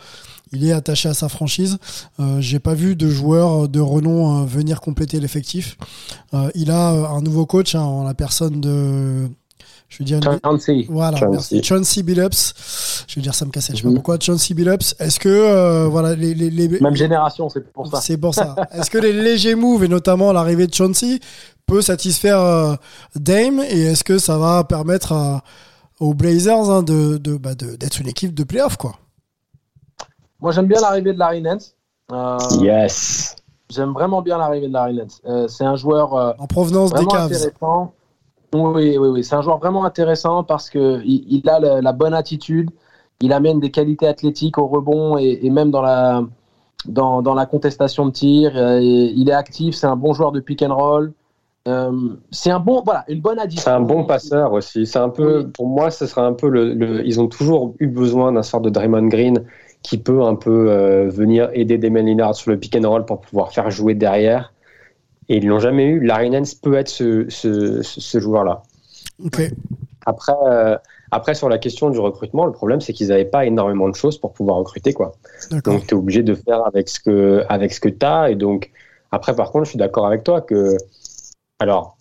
[0.52, 1.78] Il est attaché à sa franchise.
[2.18, 5.76] Euh, J'ai pas vu de joueur de renom euh, venir compléter l'effectif.
[6.34, 9.28] Euh, il a euh, un nouveau coach hein, en la personne de.
[9.90, 10.18] Je veux dire.
[10.18, 10.86] une- Chauncey.
[10.88, 11.30] Voilà, Chauncey.
[11.32, 11.62] merci.
[11.64, 12.54] Chauncey Billups.
[13.08, 13.94] Je vais dire ça me cassait, je sais pas Mhm.
[13.96, 14.18] pourquoi.
[14.20, 14.94] Chauncey Billups?
[15.00, 18.00] Est-ce que euh, voilà les, les, les- Même génération, c'est pour ça.
[18.00, 18.54] c'est pour ça.
[18.72, 21.18] Est-ce que les légers moves et notamment l'arrivée de Chauncey
[21.66, 22.74] peut satisfaire euh,
[23.16, 23.60] Dame?
[23.68, 25.42] Et est-ce que ça va permettre à-
[25.98, 28.94] aux Blazers hein, de de- bah, de- d'être une équipe de playoff quoi?
[30.40, 31.74] Moi, j'aime bien l'arrivée de Larry Nance.
[32.12, 33.34] Euh, Yes.
[33.68, 35.20] J'aime vraiment bien l'arrivée de Larry Nance.
[35.26, 37.92] Euh, c'est un joueur euh, en provenance des intéressant.
[38.54, 39.24] Oui, oui, oui.
[39.24, 42.70] C'est un joueur vraiment intéressant parce que il, a la bonne attitude.
[43.20, 46.22] Il amène des qualités athlétiques au rebond et, et même dans la,
[46.86, 48.52] dans, dans la contestation de tir.
[48.56, 49.74] Euh, et il est actif.
[49.76, 51.12] C'est un bon joueur de pick and roll.
[51.68, 51.92] Euh,
[52.30, 53.62] c'est un bon, voilà, une bonne addition.
[53.64, 54.86] C'est un bon passeur aussi.
[54.86, 55.46] C'est un peu, Oui.
[55.52, 58.62] pour moi, ce serait un peu le, le- Ils ont toujours eu besoin d'un sort
[58.62, 59.44] de Draymond Green
[59.82, 63.20] qui peut un peu euh, venir aider Damien Lillard sur le pick and roll pour
[63.20, 64.52] pouvoir faire jouer derrière.
[65.30, 66.00] Et ils l'ont jamais eu.
[66.00, 68.64] Larry Nance peut être ce, ce, joueur-là.
[70.04, 70.76] Après, euh,
[71.12, 74.18] après, sur la question du recrutement, le problème, c'est qu'ils n'avaient pas énormément de choses
[74.18, 75.12] pour pouvoir recruter, quoi.
[75.64, 78.30] Donc, tu es obligé de faire avec ce que, avec ce que tu as.
[78.30, 78.72] Et donc,
[79.12, 80.76] après, par contre, je suis d'accord avec toi que.
[81.60, 81.96] Alors,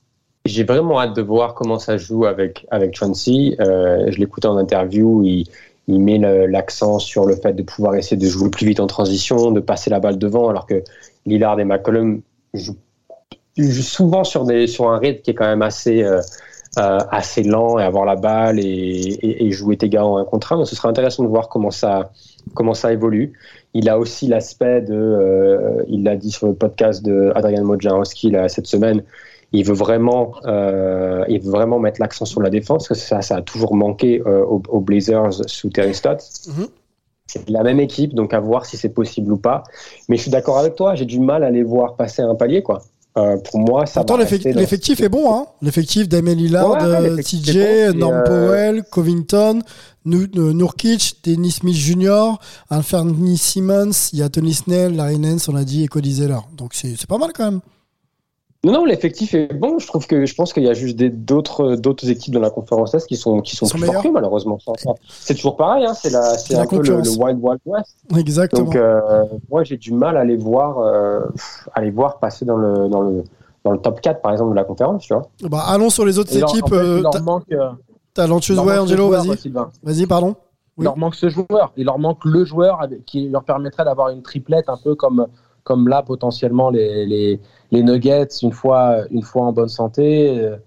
[0.46, 3.56] j'ai vraiment hâte de voir comment ça joue avec, avec Chauncey.
[3.60, 5.22] Euh, je l'écoutais en interview.
[5.24, 5.46] Il,
[5.88, 9.52] il met l'accent sur le fait de pouvoir essayer de jouer plus vite en transition,
[9.52, 10.84] de passer la balle devant, alors que
[11.28, 12.22] Lillard et McCollum
[12.54, 12.78] jouent,
[13.63, 16.04] souvent sur, des, sur un rythme qui est quand même assez.
[16.04, 16.22] euh,
[16.78, 20.24] euh, assez lent et avoir la balle et, et, et jouer tes gars en un
[20.24, 20.58] contre un.
[20.58, 22.12] Donc, ce serait intéressant de voir comment ça,
[22.54, 23.34] comment ça évolue.
[23.74, 28.30] Il a aussi l'aspect de, euh, il l'a dit sur le podcast de Adrian Wojnarowski
[28.30, 29.04] là, cette semaine,
[29.52, 33.24] il veut vraiment, euh, il veut vraiment mettre l'accent sur la défense, parce que ça,
[33.24, 36.50] ça a toujours manqué euh, aux, aux Blazers sous Terry Stotts.
[36.50, 36.67] Mhm.
[37.26, 39.63] C'est la même équipe, donc à voir si c'est possible ou pas.
[40.08, 42.62] Mais je suis d'accord avec toi, j'ai du mal à les voir passer un palier,
[42.62, 42.84] quoi.
[43.17, 45.34] Euh, pour moi, ça Pourtant, l'effectif dans- est bon.
[45.34, 49.62] Hein L'effectif d'Amen Lillard, Ouais, ouais, l'effectif TJ, bon, Norm euh, Powell, Covington,
[50.06, 52.34] Nu- Nurkic, Dennis Smith Jr.,
[52.69, 56.39] Anthony Simmons, il y a Tony Snell, Larry Nance, on l'a dit, et Cody Zeller.
[56.56, 57.60] Donc c'est pas mal quand même.
[58.65, 59.80] Non, non, l'effectif est bon.
[59.80, 62.93] Je trouve que je pense qu'il y a juste d'autres d'autres équipes dans la conférence
[62.93, 64.58] Est qui sont qui sont, Sont plus malheureusement.
[64.67, 65.86] Enfin, C'est toujours pareil.
[65.86, 67.95] Hein, c'est la c'est un peu le, wild wild west.
[68.17, 68.65] Exactement.
[68.65, 71.22] Donc euh, moi j'ai du mal à les voir euh,
[71.74, 73.24] à les voir passer dans le dans le
[73.63, 75.24] dans le top 4 par exemple de la conférence, tu vois.
[75.43, 79.10] Bah, allons sur les autres Et leur- en équipes fait, euh, euh, leur Ouais, Angelo,
[79.10, 79.52] vas-y.
[79.84, 80.36] Vas-y, pardon.
[80.78, 81.72] Il leur manque ce joueur.
[81.78, 85.28] Il leur manque le joueur avec- qui leur permettrait d'avoir une triplette un peu comme
[85.63, 87.06] comme là potentiellement les,
[87.72, 90.58] les, Nuggets une fois, une fois en bonne santé, euh,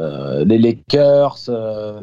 [0.00, 2.02] euh, les Lakers euh,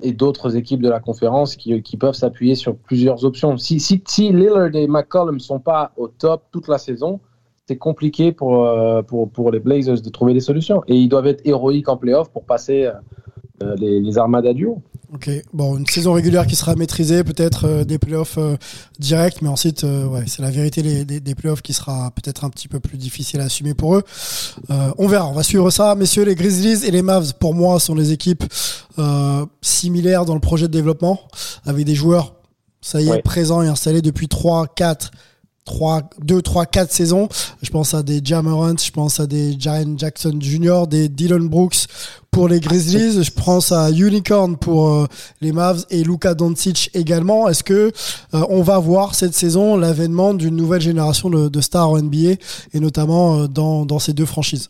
[0.00, 3.56] et d'autres équipes de la conférence qui, qui peuvent s'appuyer sur plusieurs options.
[3.56, 7.20] Si, si, si Lillard et McCollum ne sont pas au top toute la saison,
[7.66, 8.68] c'est compliqué pour,
[9.06, 10.82] pour, pour les Blazers de trouver des solutions.
[10.88, 12.90] Et ils doivent être héroïques en playoff pour passer
[13.78, 14.82] les, les armadas du haut.
[15.14, 18.56] Ok, bon, une saison régulière qui sera maîtrisée, peut-être euh, des playoffs euh,
[18.98, 22.44] directs, mais ensuite, euh, ouais, c'est la vérité les, des, des playoffs qui sera peut-être
[22.44, 24.04] un petit peu plus difficile à assumer pour eux.
[24.70, 26.24] Euh, on verra, on va suivre ça, messieurs.
[26.24, 28.44] Les Grizzlies et les Mavs, pour moi, sont des équipes
[28.98, 31.20] euh, similaires dans le projet de développement,
[31.66, 32.34] avec des joueurs,
[32.80, 33.22] ça y est, Ouais.
[33.22, 35.10] présents et installés depuis 3, 4,
[35.64, 37.28] 3, 2, 3, 4 saisons.
[37.62, 41.86] Je pense à des Jamorant, je pense à des Jaren Jackson Jr., des Dylan Brooks
[42.30, 43.22] pour les Grizzlies.
[43.22, 45.06] Je pense à Unicorn pour euh,
[45.40, 47.48] les Mavs et Luka Doncic également.
[47.48, 47.92] Est-ce que
[48.34, 52.32] euh, on va voir cette saison l'avènement d'une nouvelle génération de, stars en NBA
[52.74, 54.68] et notamment euh, dans, ces deux franchises?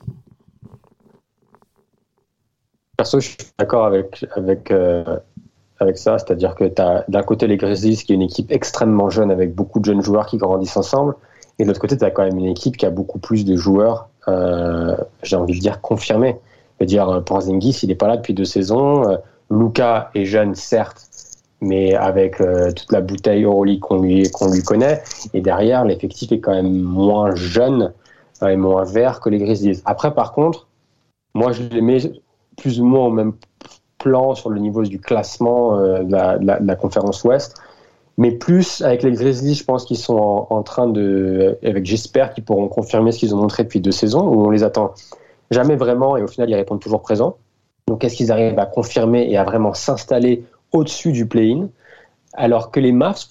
[2.99, 4.71] Perso, je suis d'accord avec, avec,
[5.83, 6.19] avec ça.
[6.19, 9.55] C'est-à-dire que tu as d'un côté les Grizzlies, qui est une équipe extrêmement jeune avec
[9.55, 11.15] beaucoup de jeunes joueurs qui grandissent ensemble.
[11.59, 13.57] Et de l'autre côté, tu as quand même une équipe qui a beaucoup plus de
[13.57, 16.39] joueurs, euh, j'ai envie de dire, confirmés.
[16.79, 19.09] Je veux dire, euh, Porzingis, il n'est pas là depuis deux saisons.
[19.09, 19.17] Euh,
[19.51, 21.09] Luca est jeune, certes,
[21.61, 25.03] mais avec toute la bouteille Euroleague qu'on lui, qu'on lui connaît.
[25.35, 27.93] Et derrière, l'effectif est quand même moins jeune
[28.41, 29.83] et moins vert que les Grizzlies.
[29.85, 30.69] Après, par contre,
[31.35, 31.99] moi, je les mets
[32.57, 33.35] plus ou moins au même
[34.03, 37.55] plan sur le niveau du classement euh, de, la, conférence Ouest.
[38.19, 42.45] Mais plus avec les Grizzlies, je pense qu'ils sont en, train de, avec j'espère qu'ils
[42.45, 44.93] pourront confirmer ce qu'ils ont montré depuis deux saisons, où on les attend
[45.51, 47.37] jamais vraiment et au final ils répondent toujours présents.
[47.87, 51.69] Donc est-ce qu'ils arrivent à confirmer et à vraiment s'installer au-dessus du play-in?
[52.35, 53.27] Alors que les Mavs,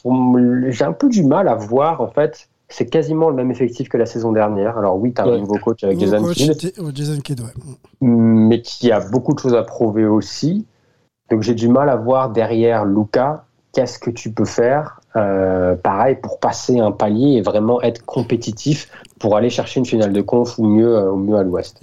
[0.70, 2.50] j'ai un peu du mal à voir en fait.
[2.74, 4.78] C'est quasiment le même effectif que la saison dernière.
[4.78, 7.20] Alors oui, tu as un nouveau coach avec Nouveau Jason coach, Kidd, J- ouais, Jason
[7.22, 7.48] Kidd, ouais.
[8.00, 10.66] mais qui a beaucoup de choses à prouver aussi.
[11.30, 16.16] Donc j'ai du mal à voir derrière Luca, qu'est-ce que tu peux faire, euh, pareil,
[16.22, 20.58] pour passer un palier et vraiment être compétitif pour aller chercher une finale de conf
[20.58, 21.78] ou mieux, euh, au mieux à l'ouest.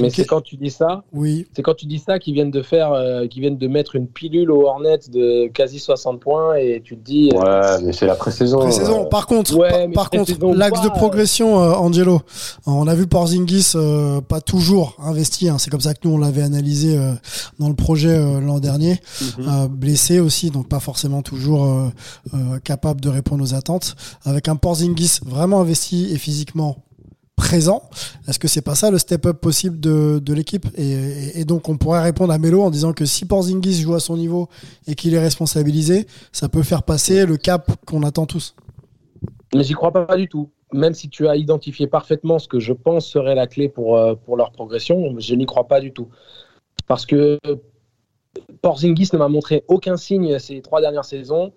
[0.00, 2.62] Mais c'est quand tu dis ça, Oui, c'est quand tu dis ça qu'ils viennent de
[2.62, 6.80] faire, euh, qu'ils viennent de mettre une pilule aux Hornets de quasi 60 points et
[6.84, 7.30] tu te dis.
[7.34, 7.38] euh,
[7.78, 8.58] Ouais, mais c'est la pré-saison.
[8.58, 9.06] Pré-saison.
[9.06, 12.20] euh, Par contre, Ouais, par, contre, l'axe de progression, euh, Angelo.
[12.66, 15.48] On a vu Porzingis euh, pas toujours investi.
[15.48, 15.56] hein.
[15.58, 17.12] C'est comme ça que nous on l'avait analysé euh,
[17.58, 19.00] dans le projet euh, l'an dernier.
[19.20, 19.48] mhm.
[19.48, 21.88] Euh, blessé aussi, donc pas forcément toujours euh,
[22.34, 23.94] euh, capable de répondre aux attentes.
[24.24, 26.78] Avec un Porzingis vraiment investi et physiquement
[27.36, 27.82] présent,
[28.26, 30.66] est-ce que c'est pas ça le step-up possible de, de l'équipe?
[30.76, 34.16] Et, donc on pourrait répondre à Melo en disant que si Porzingis joue à son
[34.16, 34.48] niveau
[34.88, 38.56] et qu'il est responsabilisé, ça peut faire passer le cap qu'on attend tous.
[39.54, 40.50] Mais j'y crois pas, pas du tout.
[40.72, 44.16] Même si tu as identifié parfaitement ce que je pense serait la clé pour, euh,
[44.16, 46.08] pour leur progression, je n'y crois pas du tout.
[46.88, 47.38] Parce que
[48.62, 51.52] Porzingis ne m'a montré aucun signe ces trois dernières saisons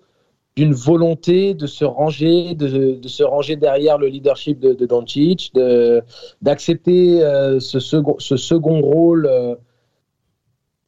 [0.58, 6.02] d'une volonté de se ranger, de, se ranger derrière le leadership de, de
[6.42, 9.54] d'accepter euh, ce, second, ce second rôle euh,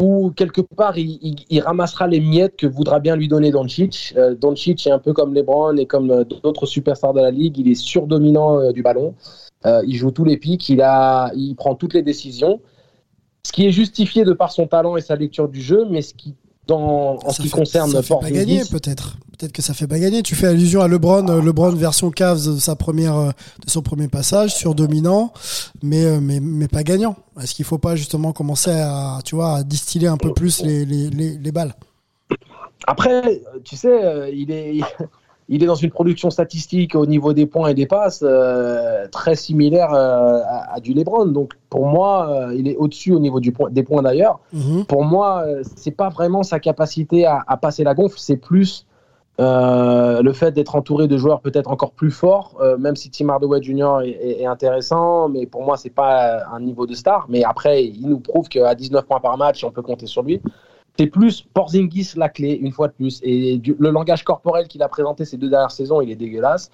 [0.03, 4.13] où quelque part il, ramassera les miettes que voudra bien lui donner Doncic.
[4.17, 7.57] Euh, Doncic est un peu comme LeBron et comme euh, d'autres superstars de la ligue,
[7.57, 9.15] il est surdominant du ballon.
[9.87, 12.61] Il joue tous les pics, il, a, il prend toutes les décisions.
[13.47, 16.13] Ce qui est justifié de par son talent et sa lecture du jeu, mais ce
[16.13, 16.35] qui,
[16.67, 19.17] dans, en ce qui fait- concerne ça fait pas gagner peut-être.
[19.39, 20.23] Peut-être que ça fait pas gagner.
[20.23, 23.31] Tu fais allusion à LeBron, euh, LeBron version Cavs de sa première, euh,
[23.65, 25.33] de son premier passage, sur dominant,
[25.83, 27.17] mais euh, mais mais pas gagnant.
[27.41, 30.85] Est-ce qu'il faut pas justement commencer à tu vois à distiller un peu plus les
[30.85, 31.75] les les, les balles?
[32.87, 34.81] Après, tu sais, euh, il est,
[35.53, 39.35] il est dans une production statistique au niveau des points et des passes euh, très
[39.35, 41.27] similaire euh, à, à du LeBron.
[41.27, 44.39] Donc, pour moi, euh, il est au-dessus au niveau du point, des points d'ailleurs.
[44.53, 44.85] Mhm.
[44.87, 45.45] Pour moi,
[45.77, 48.87] c'est pas vraiment sa capacité à, à passer la gonfle, c'est plus
[49.43, 54.01] le fait d'être entouré de joueurs peut-être encore plus forts, même si Tim Hardaway Jr.
[54.05, 57.25] est, est- est intéressant, mais pour moi, c'est pas un niveau de star.
[57.31, 60.43] Mais après, il nous prouve qu'à 19 points par match, on peut compter sur lui.
[61.01, 63.21] C'est plus Porzingis la clé, une fois de plus.
[63.23, 66.71] Et du- le langage corporel qu'il a présenté ces deux dernières saisons, il est dégueulasse.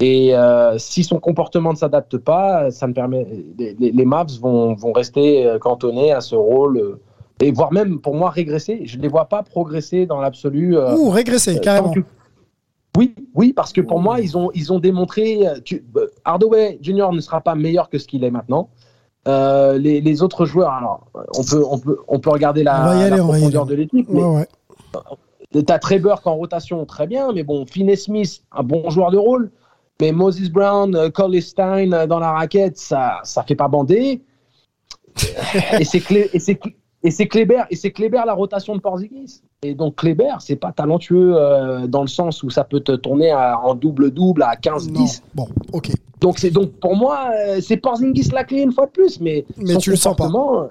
[0.00, 3.26] Et euh, si son comportement ne s'adapte pas, ça me permet.
[3.58, 6.78] Les, les- Mavs vont, vont rester euh, cantonnés à ce rôle.
[6.78, 7.00] euh,
[7.42, 8.80] et voire même, pour moi, régresser.
[8.86, 10.74] Je ne les vois pas progresser dans l'absolu.
[10.78, 11.90] euh, Ouh, régresser euh, carrément.
[11.92, 12.00] que-
[12.96, 15.40] Oui, oui, parce que pour moi, ils ont, ils ont démontré.
[15.66, 15.84] Tu...
[16.24, 18.70] Hardaway Junior ne sera pas meilleur que ce qu'il est maintenant.
[19.26, 21.06] Euh, les, les autres joueurs, alors,
[21.36, 24.08] on peut, on peut, on peut regarder la, aller, la profondeur de l'équipe.
[24.08, 24.48] Ouais ouais.
[25.64, 29.16] T'as Trey Burke en rotation, très bien, mais bon, Finney Smith, un bon joueur de
[29.18, 29.50] rôle.
[30.00, 34.22] Mais Moses Brown, euh, Coley Stein euh, dans la raquette, ça ça fait pas bander.
[35.80, 36.60] et c'est Clé- et c'est
[37.06, 39.40] et c'est Kleber et c'est Kleber la rotation de Porzingis.
[39.62, 43.30] Et donc Kleber, c'est pas talentueux euh, dans le sens où ça peut te tourner
[43.30, 45.00] à- en double double à 15 Non.
[45.00, 45.22] 10.
[45.34, 45.90] Bon, ok.
[46.20, 49.44] Donc c'est donc pour moi euh, c'est Porzingis la clé une fois de plus mais
[49.56, 50.26] Mais tu le sens pas.
[50.26, 50.66] euh,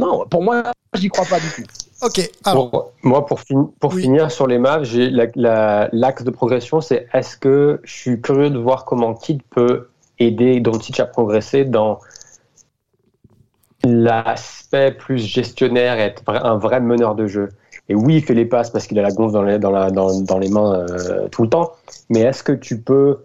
[0.00, 0.62] Non, pour moi
[0.94, 1.62] j'y crois pas du tout.
[2.04, 2.30] Ok.
[2.44, 4.02] Alors, Pour- moi, pour, fin- pour Oui.
[4.02, 8.20] finir sur les Mavs, j'ai la- la- l'axe de progression, c'est est-ce que je suis
[8.20, 12.00] curieux de voir comment Kid peut aider Doncic à progresser dans
[13.84, 17.48] l'aspect plus gestionnaire être un vrai meneur de jeu.
[17.88, 19.90] Et oui, il fait les passes parce qu'il a la gonfle dans les, dans la-
[19.90, 21.72] dans- dans les mains euh, tout le temps.
[22.10, 23.18] Mais est-ce que tu peux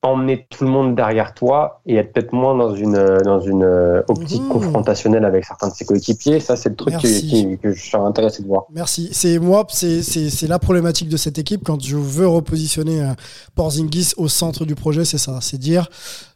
[0.00, 4.00] emmener tout le monde derrière toi et être peut-être moins dans une, dans une euh,
[4.06, 4.48] optique Mhm.
[4.48, 6.38] confrontationnelle avec certains de ses coéquipiers?
[6.38, 8.66] Ça, c'est le truc qui- qui- que je suis intéressé de voir.
[8.70, 9.08] Merci.
[9.10, 13.08] C'est moi, c'est la problématique de cette équipe quand je veux repositionner euh,
[13.56, 15.88] Porzingis au centre du projet, c'est ça, c'est dire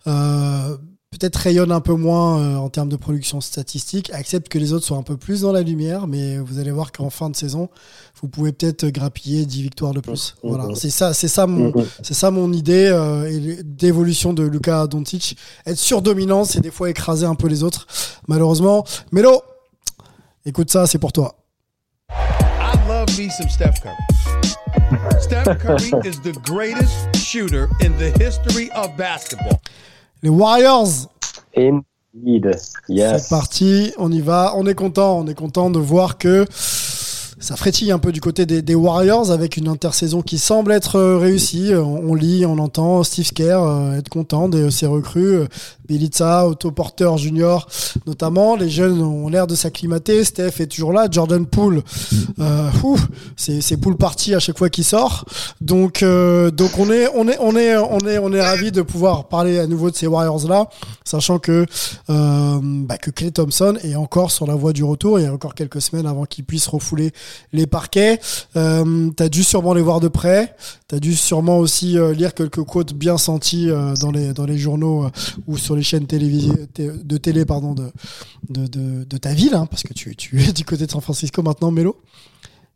[0.08, 0.76] euh,
[1.12, 4.84] peut-être rayonne un peu moins euh, en termes de production statistique, accepte que les autres
[4.86, 7.68] soient un peu plus dans la lumière, mais vous allez voir qu'en fin de saison,
[8.20, 10.34] vous pouvez peut-être grappiller 10 victoires de plus.
[10.42, 10.50] Mhm.
[10.50, 11.84] Voilà, c'est ça, c'est ça mon Mhm.
[12.02, 15.36] c'est ça mon idée euh, et d'évolution de Luka Doncic,
[15.66, 17.86] être surdominant, c'est des fois écraser un peu les autres,
[18.26, 18.84] malheureusement.
[19.12, 19.42] Melo,
[20.46, 21.36] écoute ça, c'est pour toi.
[22.10, 23.94] I love me some Steph Curry.
[25.20, 29.60] Steph Curry is the greatest shooter in the history of basketball.
[30.22, 30.86] Les Warriors
[31.56, 32.56] Indeed.
[32.88, 33.22] Yes.
[33.24, 36.46] C'est parti, on y va, on est content, on est content de voir que
[37.40, 40.94] ça frétille un peu du côté des, des Warriors avec une intersaison qui semble être
[40.94, 41.72] euh, réussie.
[41.74, 45.40] On, on lit, on entend Steve Kerr euh, être content de ses recrues,
[45.92, 47.68] Bielitsa, Otto Porter Junior
[48.06, 48.56] notamment.
[48.56, 50.24] Les jeunes ont l'air de s'acclimater.
[50.24, 51.06] Steph est toujours là.
[51.10, 51.82] Jordan Poole,
[52.40, 55.26] euh, ouf, c'est Poole parti à chaque fois qu'il sort.
[55.60, 58.80] Donc euh, donc on est on est on est on est on est ravi de
[58.80, 60.70] pouvoir parler à nouveau de ces Warriors là,
[61.04, 61.66] sachant que
[62.08, 65.20] euh, bah, que Clay Thompson est encore sur la voie du retour.
[65.20, 67.12] Il y a encore quelques semaines avant qu'il puisse refouler
[67.52, 68.18] les parquets.
[68.56, 70.54] Euh, T'as dû sûrement les voir de près.
[70.88, 74.58] T'as dû sûrement aussi euh, lire quelques quotes bien senties euh, dans les dans les
[74.58, 75.10] journaux euh,
[75.46, 77.90] ou sur les chaînes télévisées de télé pardon de
[78.48, 81.00] de, de, de ta ville, hein, parce que tu, tu es du côté de San
[81.00, 81.96] Francisco maintenant, Mélo.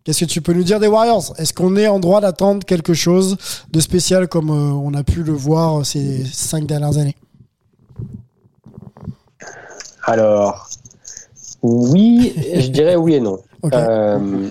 [0.05, 1.35] Qu'est-ce que tu peux nous dire des Warriors?
[1.37, 3.37] Est-ce qu'on est en droit d'attendre quelque chose
[3.73, 7.17] de spécial comme euh, on a pu le voir ces cinq dernières années?
[10.05, 10.69] Alors,
[11.63, 13.41] oui, je dirais oui et non.
[13.63, 13.73] Ok.
[13.73, 14.49] Euh,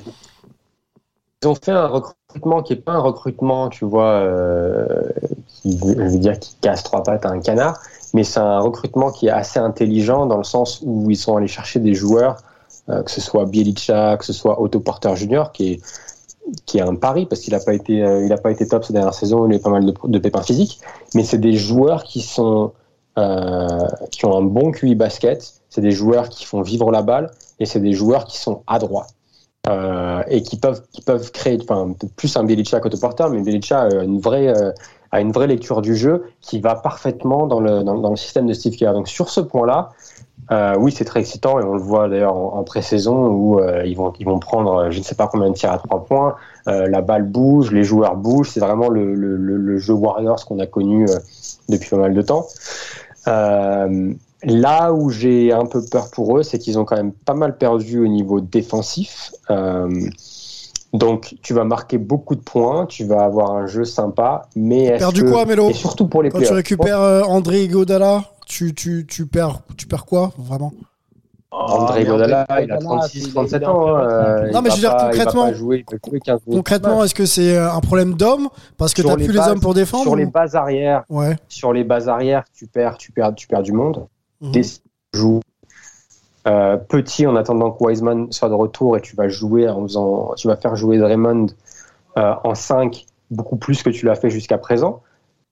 [1.41, 5.03] ils ont fait un recrutement qui n'est pas un recrutement, tu vois, euh,
[5.47, 7.79] qui, je veux dire, qui casse trois pattes à un canard,
[8.13, 11.47] mais c'est un recrutement qui est assez intelligent dans le sens où ils sont allés
[11.47, 12.37] chercher des joueurs,
[12.89, 15.81] euh, que ce soit Bielica, que ce soit Otto Porter Jr., qui est
[16.67, 18.85] qui est un pari parce qu'il n'a pas été euh, il a pas été top
[18.85, 20.79] ces dernières saisons il a eu pas mal de, pépins physiques
[21.15, 22.71] mais c'est des joueurs qui sont
[23.17, 27.31] euh, qui ont un bon QI basket c'est des joueurs qui font vivre la balle
[27.59, 29.07] et c'est des joueurs qui sont adroits
[30.29, 34.03] et qui peuvent qui peuvent créer enfin plus un Belicha qu'Otto Porter mais Belicha a
[34.03, 34.53] une vraie
[35.15, 38.53] a une vraie lecture du jeu qui va parfaitement dans le dans, le système de
[38.53, 39.89] Steve Kerr donc sur ce point là
[40.51, 43.95] euh, oui, c'est très excitant et on le voit d'ailleurs en, pré-saison où euh, ils
[43.95, 46.35] vont ils vont prendre euh, je ne sais pas combien de tirs à trois points,
[46.67, 51.05] la balle bouge, les joueurs bougent, c'est vraiment le, le, jeu Warriors qu'on a connu
[51.69, 52.47] depuis pas mal de temps.
[54.47, 57.57] Là où j'ai un peu peur pour eux, c'est qu'ils ont quand même pas mal
[57.57, 59.31] perdu au niveau défensif.
[60.95, 64.85] Euh, donc tu vas marquer beaucoup de points, tu vas avoir un jeu sympa, mais
[64.85, 68.23] est-ce Perdu que- quoi, Mélo Et surtout pour les Quand tu récupères euh, André Iguodala,
[68.47, 70.71] tu, tu, tu, perds, tu perds quoi, vraiment?
[71.51, 73.95] André mais Godala, André il a Iguodala, 36, il est- 37 il est en ans.
[73.95, 75.85] hein, euh, Non, il mais je veux dire pas- il va concrètement- pas jouer, il
[75.85, 76.59] peut jouer 15 minutes.
[76.59, 78.49] Concrètement, est-ce que c'est un problème d'homme?
[78.77, 81.37] Parce que t'as les plus les hommes pour défendre Sur les bases arrières, Ouais.
[81.47, 84.05] sur les bases arrières, tu perds, tu perds, tu perds du monde.
[84.41, 84.63] Des
[85.13, 85.39] joues
[86.47, 90.33] euh, petit en attendant que Wiseman soit de retour et tu vas jouer en faisant,
[90.35, 91.47] tu vas faire jouer Draymond
[92.17, 95.01] euh, en 5 beaucoup plus que tu l'as fait jusqu'à présent.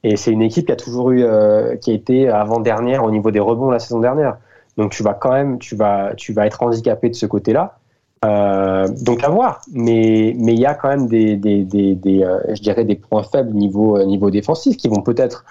[0.03, 3.31] Et c'est une équipe qui a toujours eu, euh, qui a été avant-dernière au niveau
[3.31, 4.37] des rebonds la saison dernière.
[4.77, 7.77] Donc tu vas quand même, tu vas, tu vas être handicapé de ce côté-là.
[8.23, 9.61] Donc à voir.
[9.73, 13.23] Mais mais il y a quand même des, des, des, des, je dirais des points
[13.23, 15.43] faibles niveau niveau défensif qui vont peut-être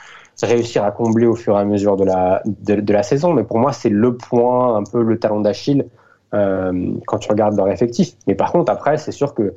[0.42, 3.32] réussir à combler au fur et à mesure de la de, de la saison.
[3.32, 5.86] Mais pour moi c'est le point un peu le talon d'Achille
[6.34, 8.14] euh, quand tu regardes leur effectif.
[8.26, 9.54] Mais par contre après c'est sûr que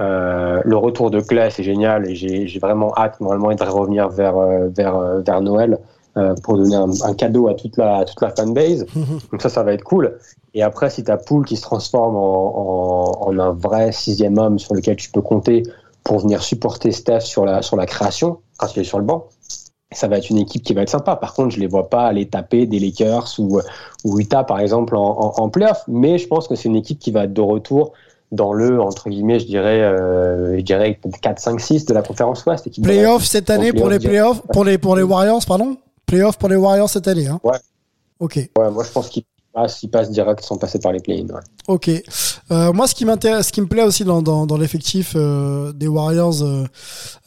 [0.00, 3.20] euh, le retour de Clay, c'est génial et j'ai vraiment hâte.
[3.20, 5.78] Normalement, il devrait revenir vers, euh, vers, vers Noël
[6.16, 8.84] euh, pour donner un, un cadeau à toute la, à toute la fanbase.
[9.32, 10.18] Donc ça, ça va être cool.
[10.54, 14.58] Et après, si ta poule qui se transforme en, en, en un vrai sixième homme
[14.58, 15.62] sur lequel tu peux compter
[16.04, 19.26] pour venir supporter Steph sur la, sur la création, quand il est sur le banc,
[19.92, 21.16] ça va être une équipe qui va être sympa.
[21.16, 23.60] Par contre, je les vois pas aller taper des Lakers ou,
[24.04, 25.82] ou Utah, par exemple, en, en, en playoff.
[25.88, 27.92] Mais je pense que c'est une équipe qui va être de retour
[28.32, 32.44] dans le, entre guillemets, je dirais, euh, je dirais 4, 5, 6 de la conférence
[32.44, 32.68] Ouest.
[32.82, 35.76] Playoff cette année pour les playoffs, pour les, pour les Warriors, pardon?
[36.06, 37.40] Playoff pour les Warriors cette année, hein?
[37.44, 37.58] Ouais.
[38.18, 38.36] Ok.
[38.58, 39.24] Ouais, moi je pense qu'ils
[39.56, 41.26] passent, ils passent direct sans passer par les play-in.
[41.26, 41.40] Ouais.
[41.66, 41.90] Ok.
[42.50, 46.42] Euh, moi, ce qui m'intéresse, ce qui me plaît aussi dans, l'effectif euh, des Warriors,
[46.42, 46.66] euh,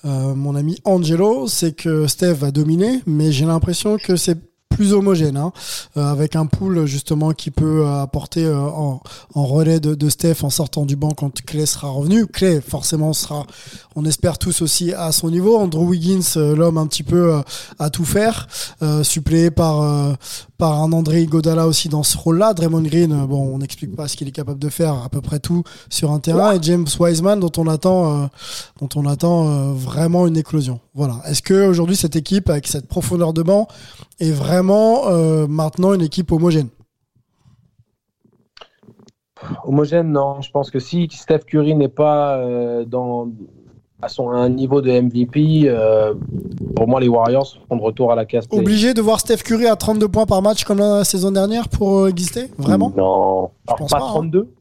[0.03, 4.37] mon ami Angelo, c'est que Steph va dominer, mais j'ai l'impression que c'est
[4.69, 5.51] plus homogène, hein,
[5.97, 9.01] euh, avec un pool justement qui peut euh, apporter euh, en,
[9.35, 12.27] en, relais de, de, Steph en sortant du banc quand Clay sera revenu.
[12.27, 13.45] Clay forcément sera,
[13.95, 15.57] on espère tous aussi à son niveau.
[15.57, 17.41] Andrew Wiggins, l'homme un petit peu
[17.77, 18.47] à tout faire,
[19.03, 20.17] suppléé par
[20.57, 22.53] par un André Godala aussi dans ce rôle-là.
[22.53, 25.39] Draymond Green, bon, on n'explique pas ce qu'il est capable de faire, à peu près
[25.39, 26.53] tout sur un terrain.
[26.53, 28.29] Et James Wiseman, dont on attend,
[28.79, 30.79] dont on attend vraiment une éclosion.
[30.93, 31.21] Voilà.
[31.25, 33.67] Est-ce que aujourd'hui cette équipe, avec cette profondeur de banc,
[34.19, 36.69] est vraiment euh, maintenant une équipe homogène
[39.63, 40.41] Homogène, non.
[40.41, 43.29] Je pense que si Steph Curry n'est pas euh, dans,
[44.01, 46.13] à son à un niveau de MVP, euh,
[46.75, 48.45] pour moi, les Warriors seront de retour à la casse.
[48.51, 52.07] Obligé de voir Steph Curry à 32 points par match comme la saison dernière pour
[52.07, 52.91] exister Vraiment?
[52.95, 53.51] Non.
[53.67, 54.58] Je Alors, pas, pas 32 hein.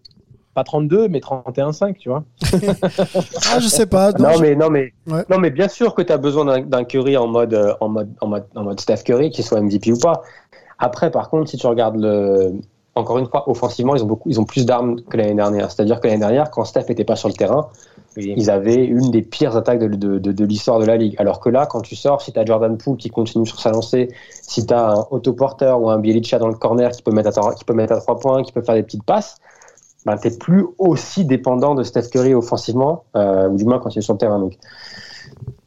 [0.59, 2.25] Pas 32, mais 31-5, tu vois.
[2.43, 4.11] ah, je sais pas.
[4.11, 5.23] Non, non mais, non, mais, ouais.
[5.31, 8.11] non, mais bien sûr que tu as besoin d'un Curry en mode, euh, en, mode,
[8.21, 10.23] en, mode, en mode Steph Curry, qu'il soit MVP ou pas.
[10.81, 12.55] Après, par contre, si tu regardes le.
[12.97, 15.71] Encore une fois, offensivement, ils ont, beaucoup, ils ont plus d'armes que l'année dernière.
[15.71, 17.69] C'est-à-dire que l'année dernière, quand Steph n'était pas sur le terrain,
[18.17, 18.35] oui.
[18.37, 21.15] ils avaient une des pires attaques de, de, de, de l'histoire de la ligue.
[21.19, 23.71] Alors que là, quand tu sors, si tu as Jordan Poole qui continue sur sa
[23.71, 27.39] lancée, si tu as un autoporteur ou un Bielicha dans le corner qui peut, mettre
[27.39, 29.37] à, qui peut mettre à trois points, qui peut faire des petites passes,
[30.07, 33.99] ben, tu plus aussi dépendant de Steph Curry offensivement, euh, ou du moins quand il
[33.99, 34.49] est sur le terrain.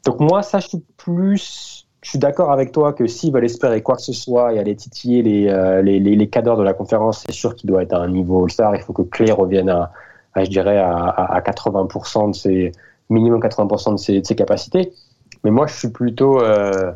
[0.05, 1.87] Donc, moi, ça, je suis plus...
[2.01, 4.75] Je suis d'accord avec toi que s'ils veulent espérer quoi que ce soit et aller
[4.75, 7.93] titiller les, euh, les, les, les cadres de la conférence, c'est sûr qu'il doit être
[7.93, 8.75] à un niveau All-Star.
[8.75, 9.91] Il faut que Clay revienne à,
[10.35, 12.71] je dirais, à, à, 80% de ses,
[13.11, 14.91] minimum 80% de ses, de ses, capacités.
[15.43, 16.91] Mais moi, je suis plutôt euh,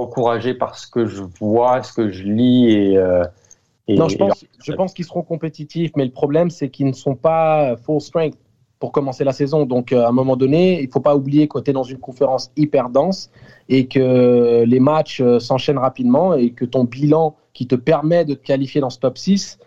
[0.00, 2.96] encouragé par ce que je vois, ce que je lis et,
[3.88, 6.92] et non, je pense, je pense qu'ils seront compétitifs, mais le problème, c'est qu'ils ne
[6.92, 8.38] sont pas full strength
[8.78, 9.64] pour commencer la saison.
[9.64, 11.98] Donc, à un moment donné, il ne faut pas oublier que tu es dans une
[11.98, 13.30] conférence hyper dense
[13.68, 18.44] et que les matchs s'enchaînent rapidement et que ton bilan qui te permet de te
[18.44, 19.58] qualifier dans ce top 6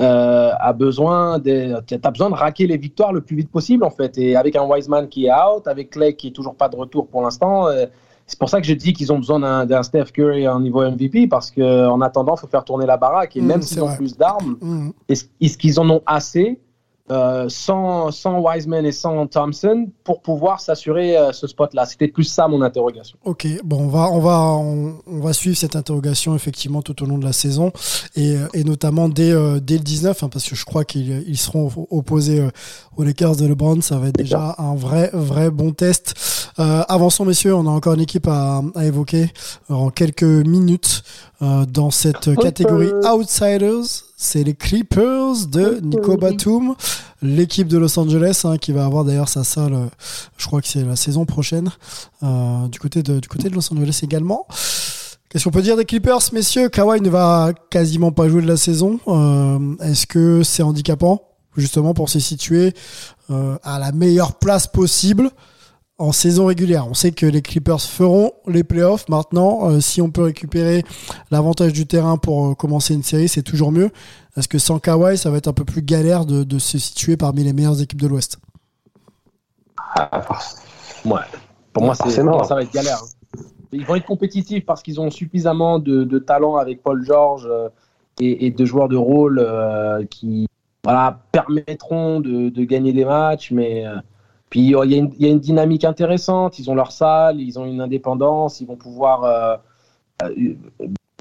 [0.00, 3.90] euh, a besoin de, as besoin de raquer les victoires le plus vite possible, en
[3.90, 4.16] fait.
[4.16, 7.06] Et avec un Wiseman qui est out, avec Clay qui est toujours pas de retour
[7.08, 7.86] pour l'instant, euh,
[8.30, 11.26] c'est pour ça que je dis qu'ils ont besoin d'un Steph Curry en niveau MVP
[11.26, 13.36] parce qu'en attendant, il faut faire tourner la baraque.
[13.36, 14.90] Et mmh, même s'ils ont plus d'armes, mmh.
[15.08, 16.60] est-ce qu'ils en ont assez
[17.10, 21.84] euh, sans, sans Wiseman et sans Thompson pour pouvoir s'assurer euh, ce spot-là?
[21.86, 23.18] C'était plus ça mon interrogation.
[23.24, 27.06] Ok, bon, on va, on va, on, on, va suivre cette interrogation effectivement tout au
[27.06, 27.72] long de la saison
[28.14, 31.36] et, et notamment dès, euh, dès le 19, hein, parce que je crois qu'ils ils
[31.36, 32.50] seront opposés euh,
[32.96, 33.80] aux Lakers de LeBron.
[33.80, 36.39] Ça va être déjà un vrai, vrai bon test.
[36.58, 39.32] Euh, avançons messieurs, on a encore une équipe à, à évoquer
[39.68, 41.02] en quelques minutes
[41.40, 43.84] dans cette catégorie Outsiders.
[44.16, 46.74] C'est les Clippers de Nico Batum,
[47.22, 49.88] l'équipe de Los Angeles hein, qui va avoir d'ailleurs sa salle,
[50.36, 51.70] je crois que c'est la saison prochaine,
[52.22, 54.46] euh, du, côté de, du côté de Los Angeles également.
[55.30, 56.68] Qu'est-ce qu'on peut dire des Clippers, messieurs?
[56.68, 58.98] Kawhi ne va quasiment pas jouer de la saison.
[59.08, 61.22] Euh, Est-ce que c'est handicapant,
[61.56, 62.74] justement, pour se situer
[63.30, 65.30] euh, à la meilleure place possible?
[66.00, 66.88] En saison régulière.
[66.88, 69.08] On sait que les Clippers feront les playoffs.
[69.08, 70.82] Maintenant, euh, si on peut récupérer
[71.30, 73.90] l'avantage du terrain pour euh, commencer une série, c'est toujours mieux.
[74.34, 77.18] Parce que sans Kawhi, ça va être un peu plus galère de, de se situer
[77.18, 78.38] parmi les meilleures équipes de l'Ouest.
[79.94, 80.22] Ah,
[81.04, 81.20] ouais.
[81.72, 83.00] Pour moi, c'est, pour moi, ça va être galère.
[83.72, 87.68] Ils vont être compétitifs parce qu'ils ont suffisamment de, de, talent avec Paul George euh,
[88.18, 89.46] et, et, de joueurs de rôle
[90.10, 90.46] qui
[90.82, 93.96] voilà, permettront de, de, gagner des matchs, mais euh,
[94.50, 94.74] puis il y,
[95.26, 96.58] a une dynamique intéressante.
[96.58, 99.56] Ils ont leur salle, ils ont une indépendance, ils vont pouvoir, euh,
[100.24, 100.54] euh,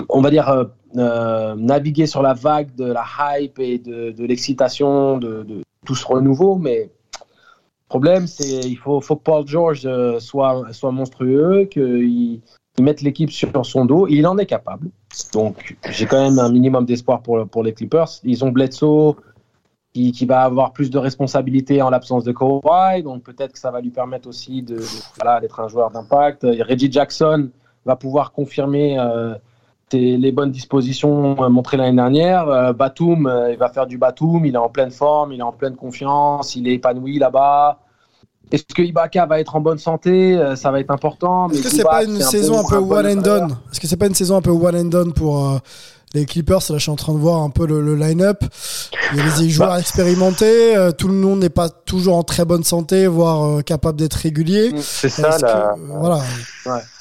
[0.10, 0.50] on va dire,
[0.98, 5.46] euh, naviguer sur la vague de la hype et de, l'excitation de,
[5.86, 6.56] tout ce renouveau.
[6.56, 12.42] Mais le problème, c'est il faut, que Paul George soit, monstrueux, qu'il
[12.80, 14.08] mette l'équipe sur son dos.
[14.08, 14.90] Il en est capable.
[15.34, 18.10] Donc j'ai quand même un minimum d'espoir pour, pour les Clippers.
[18.24, 19.16] Ils ont Bledsoe
[19.94, 23.72] qui, qui, va avoir plus de responsabilités en l'absence de Kawhi, donc peut-être que ça
[23.72, 24.84] va lui permettre aussi de, de
[25.22, 26.44] voilà, d'être un joueur d'impact.
[26.44, 27.50] Reggie Jackson
[27.86, 29.36] va pouvoir confirmer euh,
[29.92, 32.48] les bonnes dispositions euh, montrées l'année dernière.
[32.48, 35.52] Euh, Batum, il va faire du Batum, il est en pleine forme, il est en
[35.52, 37.80] pleine confiance, il est épanoui là-bas.
[38.52, 40.36] Est-ce que Ibaka va être en bonne santé?
[40.36, 41.50] Euh, Ça va être important.
[41.50, 43.58] Est-ce que c'est pas une saison un peu one and done?
[43.72, 45.58] Est-ce que c'est pas une saison un peu one and done pour euh,
[46.14, 48.44] les Clippers Là, je suis en train de voir un peu le, le line-up.
[49.14, 49.80] Il y a des joueurs Bah.
[49.80, 50.76] expérimentés.
[50.76, 54.14] euh, tout le monde n'est pas toujours en très bonne santé, voire euh, capable d'être
[54.16, 54.72] régulier.
[54.82, 56.20] C'est ça, que- la, voilà.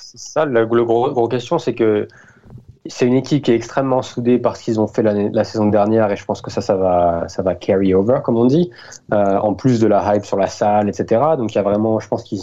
[0.00, 2.09] c'est ça la, gros, gros question, c'est que
[2.86, 6.11] c'est une équipe qui est extrêmement soudée par ce qu'ils ont fait la saison dernière
[6.11, 8.70] et je pense que ça, ça va, ça va carry over, comme on dit,
[9.12, 11.20] euh, en plus de la hype sur la salle, etc.
[11.36, 12.38] Donc il y a vraiment, je pense qu'il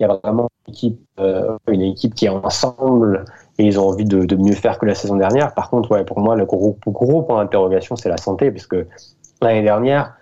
[0.00, 3.26] y a vraiment une équipe, euh, une équipe qui est ensemble
[3.60, 5.52] et ils ont envie de, de mieux faire que la saison dernière.
[5.52, 8.86] Par contre, ouais, pour moi, le gros, gros point d'interrogation, c'est la santé, parce que
[9.42, 10.14] l'année dernière,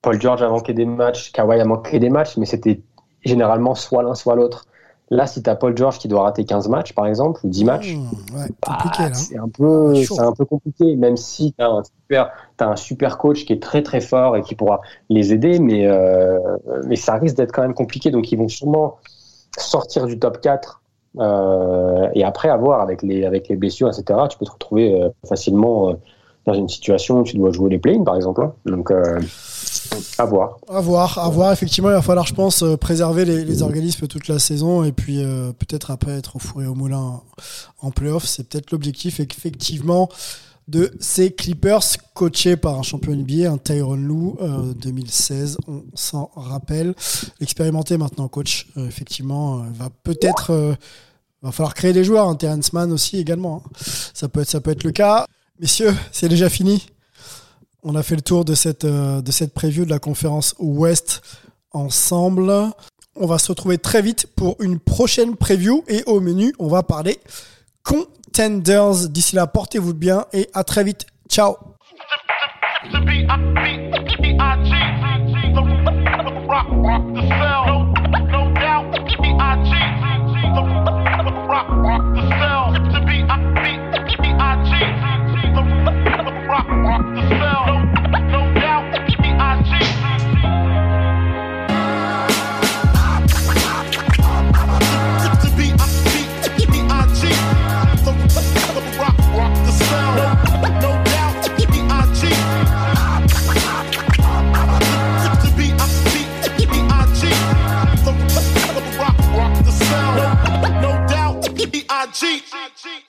[0.00, 2.80] Paul George a manqué des matchs, Kawhi a manqué des matchs, mais c'était
[3.24, 4.66] généralement soit l'un, soit l'autre.
[5.10, 7.64] Là, si tu as Paul George qui doit rater 15 matchs, par exemple, ou 10
[7.64, 9.12] matchs, Mmh, ouais, bah, là.
[9.12, 13.44] c'est un peu, un compliqué, même si tu as un super, t'as un super coach
[13.44, 16.38] qui est très très fort et qui pourra les aider, mais euh,
[16.86, 18.12] mais ça risque d'être quand même compliqué.
[18.12, 18.98] Donc ils vont sûrement
[19.56, 20.77] sortir du top 4
[21.18, 24.20] euh, et après avoir avec les avec les blessures, etc.
[24.30, 25.94] Tu peux te retrouver euh, facilement euh,
[26.46, 28.42] dans une situation où tu dois jouer les play par exemple.
[28.42, 28.52] hein.
[28.66, 28.90] Donc
[30.18, 30.58] à voir.
[30.68, 31.52] À voir, à voir.
[31.52, 35.22] Effectivement, il va falloir, je pense, préserver les, les organismes toute la saison et puis
[35.58, 37.20] peut-être après être au four et au moulin
[37.82, 38.24] en playoff.
[38.24, 40.08] C'est peut-être l'objectif, effectivement,
[40.68, 41.82] de ces Clippers
[42.14, 46.94] coachés par un champion NBA, un Tyron euh, 2016, on s'en rappelle.
[47.40, 50.50] Expérimenté maintenant, coach, euh, effectivement, euh, va peut-être.
[50.50, 50.74] euh,
[51.40, 53.62] va falloir créer des joueurs, hein, Terrence Mann aussi également.
[53.64, 53.70] hein.
[54.12, 55.24] Ça peut être, peut être le cas.
[55.60, 56.86] Messieurs, c'est déjà fini.
[57.82, 61.22] On a fait le tour de cette, de cette preview de la conférence Ouest
[61.70, 62.52] ensemble.
[63.14, 66.82] On va se retrouver très vite pour une prochaine preview et au menu, on va
[66.82, 67.18] parler
[68.28, 69.08] contenders.
[69.08, 71.06] D'ici là, portez-vous bien et à très vite.
[71.28, 71.56] Ciao
[112.12, 112.44] cheat.
[112.52, 113.04] I cheat.